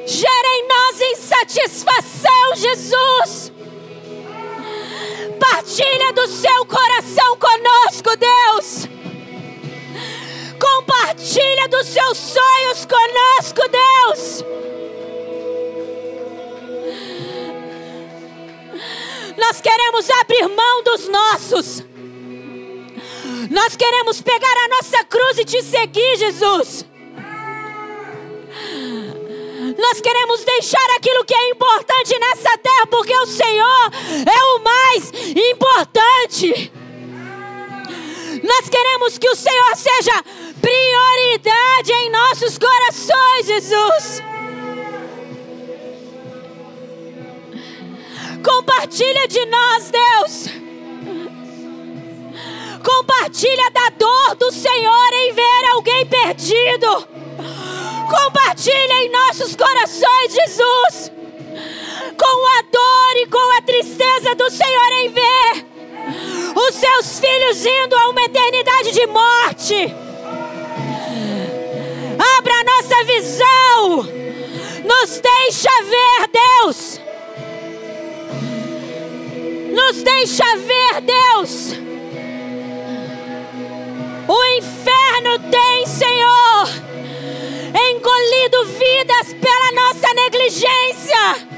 [0.07, 3.53] Gera em nós insatisfação, Jesus.
[5.39, 8.89] Partilha do seu coração conosco, Deus.
[10.59, 14.45] Compartilha dos seus sonhos conosco, Deus.
[19.39, 21.85] Nós queremos abrir mão dos nossos.
[23.51, 26.87] Nós queremos pegar a nossa cruz e te seguir, Jesus.
[29.77, 33.91] Nós queremos deixar aquilo que é importante nessa terra, porque o Senhor
[34.25, 35.13] é o mais
[35.53, 36.73] importante.
[38.45, 40.23] Nós queremos que o Senhor seja
[40.63, 44.23] prioridade em nossos corações, Jesus.
[48.45, 50.70] Compartilha de nós, Deus.
[52.85, 57.09] Compartilha da dor do Senhor em ver alguém perdido.
[58.09, 61.13] Compartilha em nossos corações, Jesus.
[62.17, 65.71] Com a dor e com a tristeza do Senhor em ver
[66.57, 69.95] os seus filhos indo a uma eternidade de morte.
[72.39, 73.97] Abra a nossa visão.
[74.85, 77.01] Nos deixa ver, Deus.
[79.73, 81.90] Nos deixa ver, Deus.
[84.33, 86.69] O inferno tem, Senhor,
[87.75, 91.50] engolido vidas pela nossa negligência.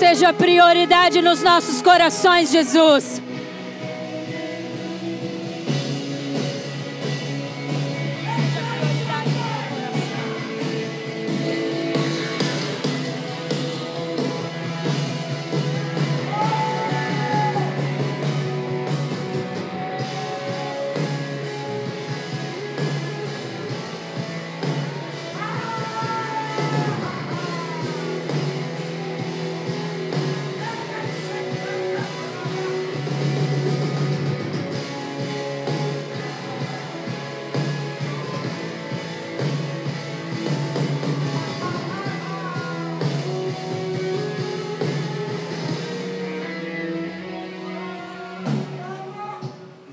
[0.00, 3.20] Seja prioridade nos nossos corações, Jesus.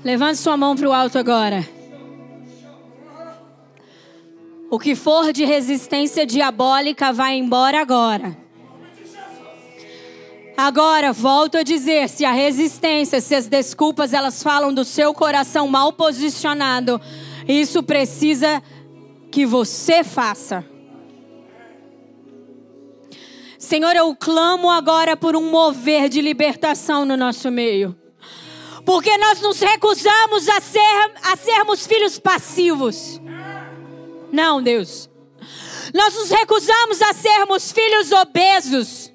[0.08, 1.68] Levante sua mão para o alto agora.
[4.70, 8.34] O que for de resistência diabólica vai embora agora.
[10.56, 15.68] Agora, volto a dizer, se a resistência, se as desculpas, elas falam do seu coração
[15.68, 16.98] mal posicionado,
[17.46, 18.62] isso precisa
[19.30, 20.64] que você faça.
[23.58, 28.07] Senhor, eu clamo agora por um mover de libertação no nosso meio.
[28.88, 33.20] Porque nós nos recusamos a, ser, a sermos filhos passivos.
[34.32, 35.10] Não, Deus.
[35.92, 39.12] Nós nos recusamos a sermos filhos obesos.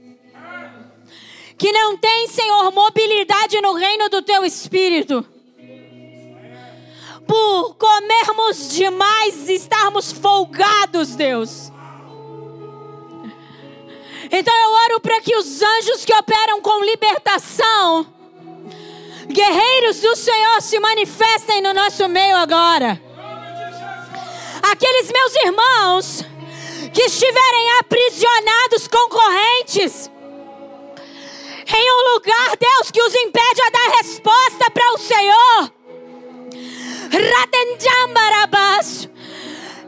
[1.57, 5.26] Que não tem, Senhor, mobilidade no reino do teu espírito.
[7.28, 11.71] Por comermos demais e estarmos folgados, Deus.
[14.32, 18.12] Então eu oro para que os anjos que operam com libertação,
[19.28, 23.01] guerreiros do Senhor, se manifestem no nosso meio agora
[24.63, 26.26] aqueles meus irmãos
[26.93, 30.09] que estiverem aprisionados com correntes,
[31.67, 35.74] em um lugar, Deus, que os impede a dar resposta para o Senhor.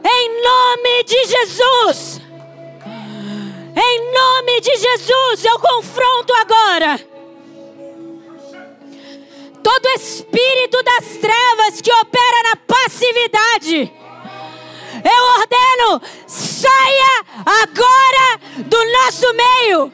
[0.04, 2.20] Em nome de Jesus.
[3.76, 7.15] Em nome de Jesus, eu confronto agora
[9.66, 13.92] todo espírito das trevas que opera na passividade
[15.04, 19.92] eu ordeno, saia agora do nosso meio.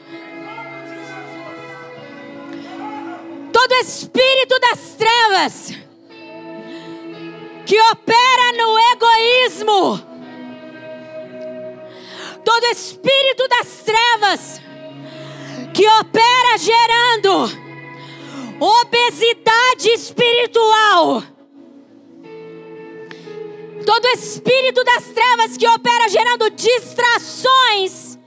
[3.51, 5.73] Todo espírito das trevas
[7.65, 9.99] que opera no egoísmo,
[12.45, 14.61] todo espírito das trevas
[15.73, 17.62] que opera gerando
[18.59, 21.23] obesidade espiritual
[23.83, 28.17] todo espírito das trevas que opera gerando distrações,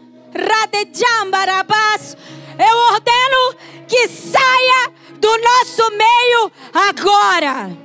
[2.59, 3.57] eu ordeno
[3.89, 7.77] que saia do nosso meio agora.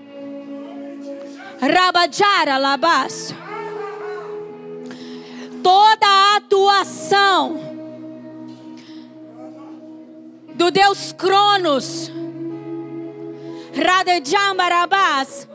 [1.61, 3.33] Rabajara labas.
[5.63, 7.59] Toda a atuação
[10.55, 12.11] do Deus Cronos,
[13.73, 15.47] Radejambarabás,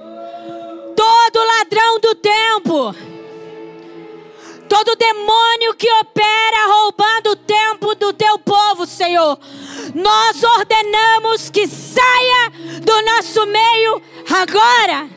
[0.97, 2.95] todo ladrão do tempo,
[4.67, 9.39] todo demônio que opera roubando o tempo do teu povo, Senhor,
[9.95, 12.51] nós ordenamos que saia
[12.83, 15.11] do nosso meio agora.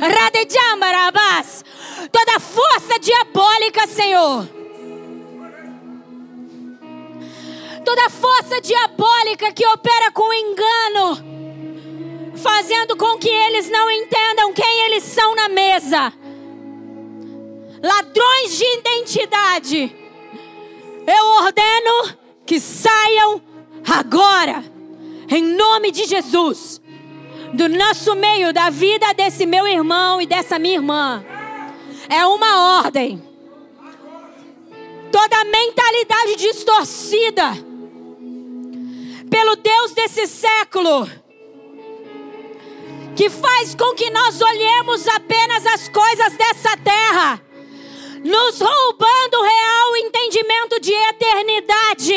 [0.00, 1.64] Radejambarabás,
[2.10, 4.48] toda força diabólica, Senhor.
[7.84, 11.37] Toda força diabólica que opera com engano
[12.38, 16.12] fazendo com que eles não entendam quem eles são na mesa.
[17.82, 19.96] Ladrões de identidade.
[21.06, 22.16] Eu ordeno
[22.46, 23.42] que saiam
[23.88, 24.64] agora,
[25.30, 26.80] em nome de Jesus,
[27.54, 31.24] do nosso meio, da vida desse meu irmão e dessa minha irmã.
[32.08, 33.22] É uma ordem.
[35.10, 37.52] Toda mentalidade distorcida
[39.30, 41.08] pelo Deus desse século
[43.18, 47.42] que faz com que nós olhemos apenas as coisas dessa terra,
[48.22, 52.14] nos roubando o real entendimento de eternidade.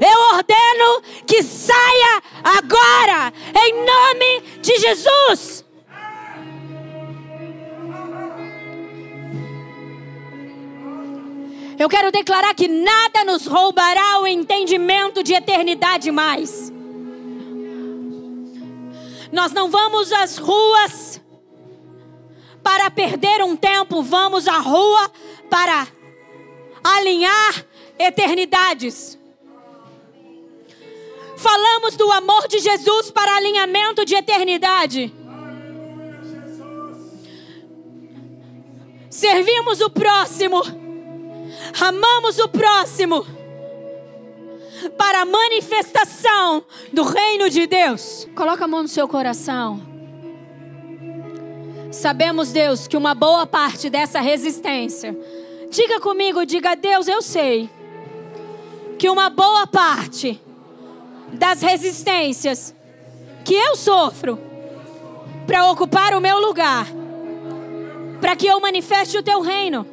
[0.00, 3.30] Eu ordeno que saia agora,
[3.62, 5.66] em nome de Jesus.
[11.78, 16.72] Eu quero declarar que nada nos roubará o entendimento de eternidade mais.
[19.30, 21.20] Nós não vamos às ruas
[22.62, 25.10] para perder um tempo, vamos à rua
[25.50, 25.86] para
[26.82, 27.64] alinhar
[27.98, 29.18] eternidades.
[31.36, 35.14] Falamos do amor de Jesus para alinhamento de eternidade.
[39.08, 40.62] Servimos o próximo,
[41.80, 43.37] amamos o próximo
[44.96, 48.28] para a manifestação do reino de Deus.
[48.34, 49.80] Coloca a mão no seu coração.
[51.90, 55.16] Sabemos, Deus, que uma boa parte dessa resistência.
[55.70, 57.68] Diga comigo, diga, Deus, eu sei
[58.98, 60.40] que uma boa parte
[61.32, 62.74] das resistências
[63.44, 64.38] que eu sofro
[65.46, 66.86] para ocupar o meu lugar,
[68.20, 69.86] para que eu manifeste o teu reino,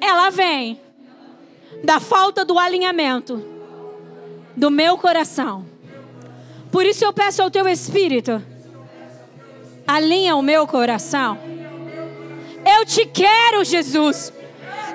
[0.00, 0.80] ela vem
[1.82, 3.42] da falta do alinhamento
[4.56, 5.66] do meu coração.
[6.70, 8.42] Por isso eu peço ao teu Espírito
[9.86, 11.38] Alinha o meu coração.
[12.64, 14.32] Eu te quero, Jesus.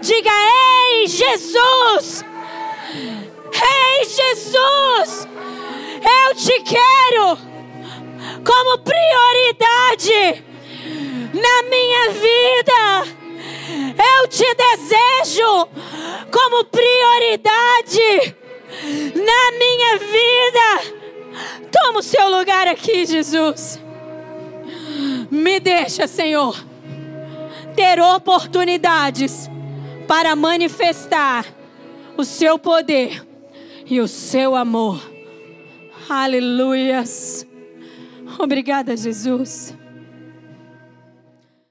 [0.02, 2.26] Diga: Ei, Jesus!
[3.54, 5.28] Ei, Jesus!
[6.00, 7.38] Eu te quero
[8.44, 10.44] como prioridade
[11.34, 13.17] na minha vida.
[13.70, 15.68] Eu te desejo
[16.32, 18.36] como prioridade
[19.16, 20.98] na minha vida.
[21.72, 23.80] Toma o seu lugar aqui, Jesus.
[25.30, 26.56] Me deixa, Senhor,
[27.76, 29.50] ter oportunidades
[30.08, 31.46] para manifestar
[32.16, 33.26] o seu poder
[33.86, 35.02] e o seu amor.
[36.10, 37.46] Aleluias.
[38.40, 39.77] Obrigada, Jesus.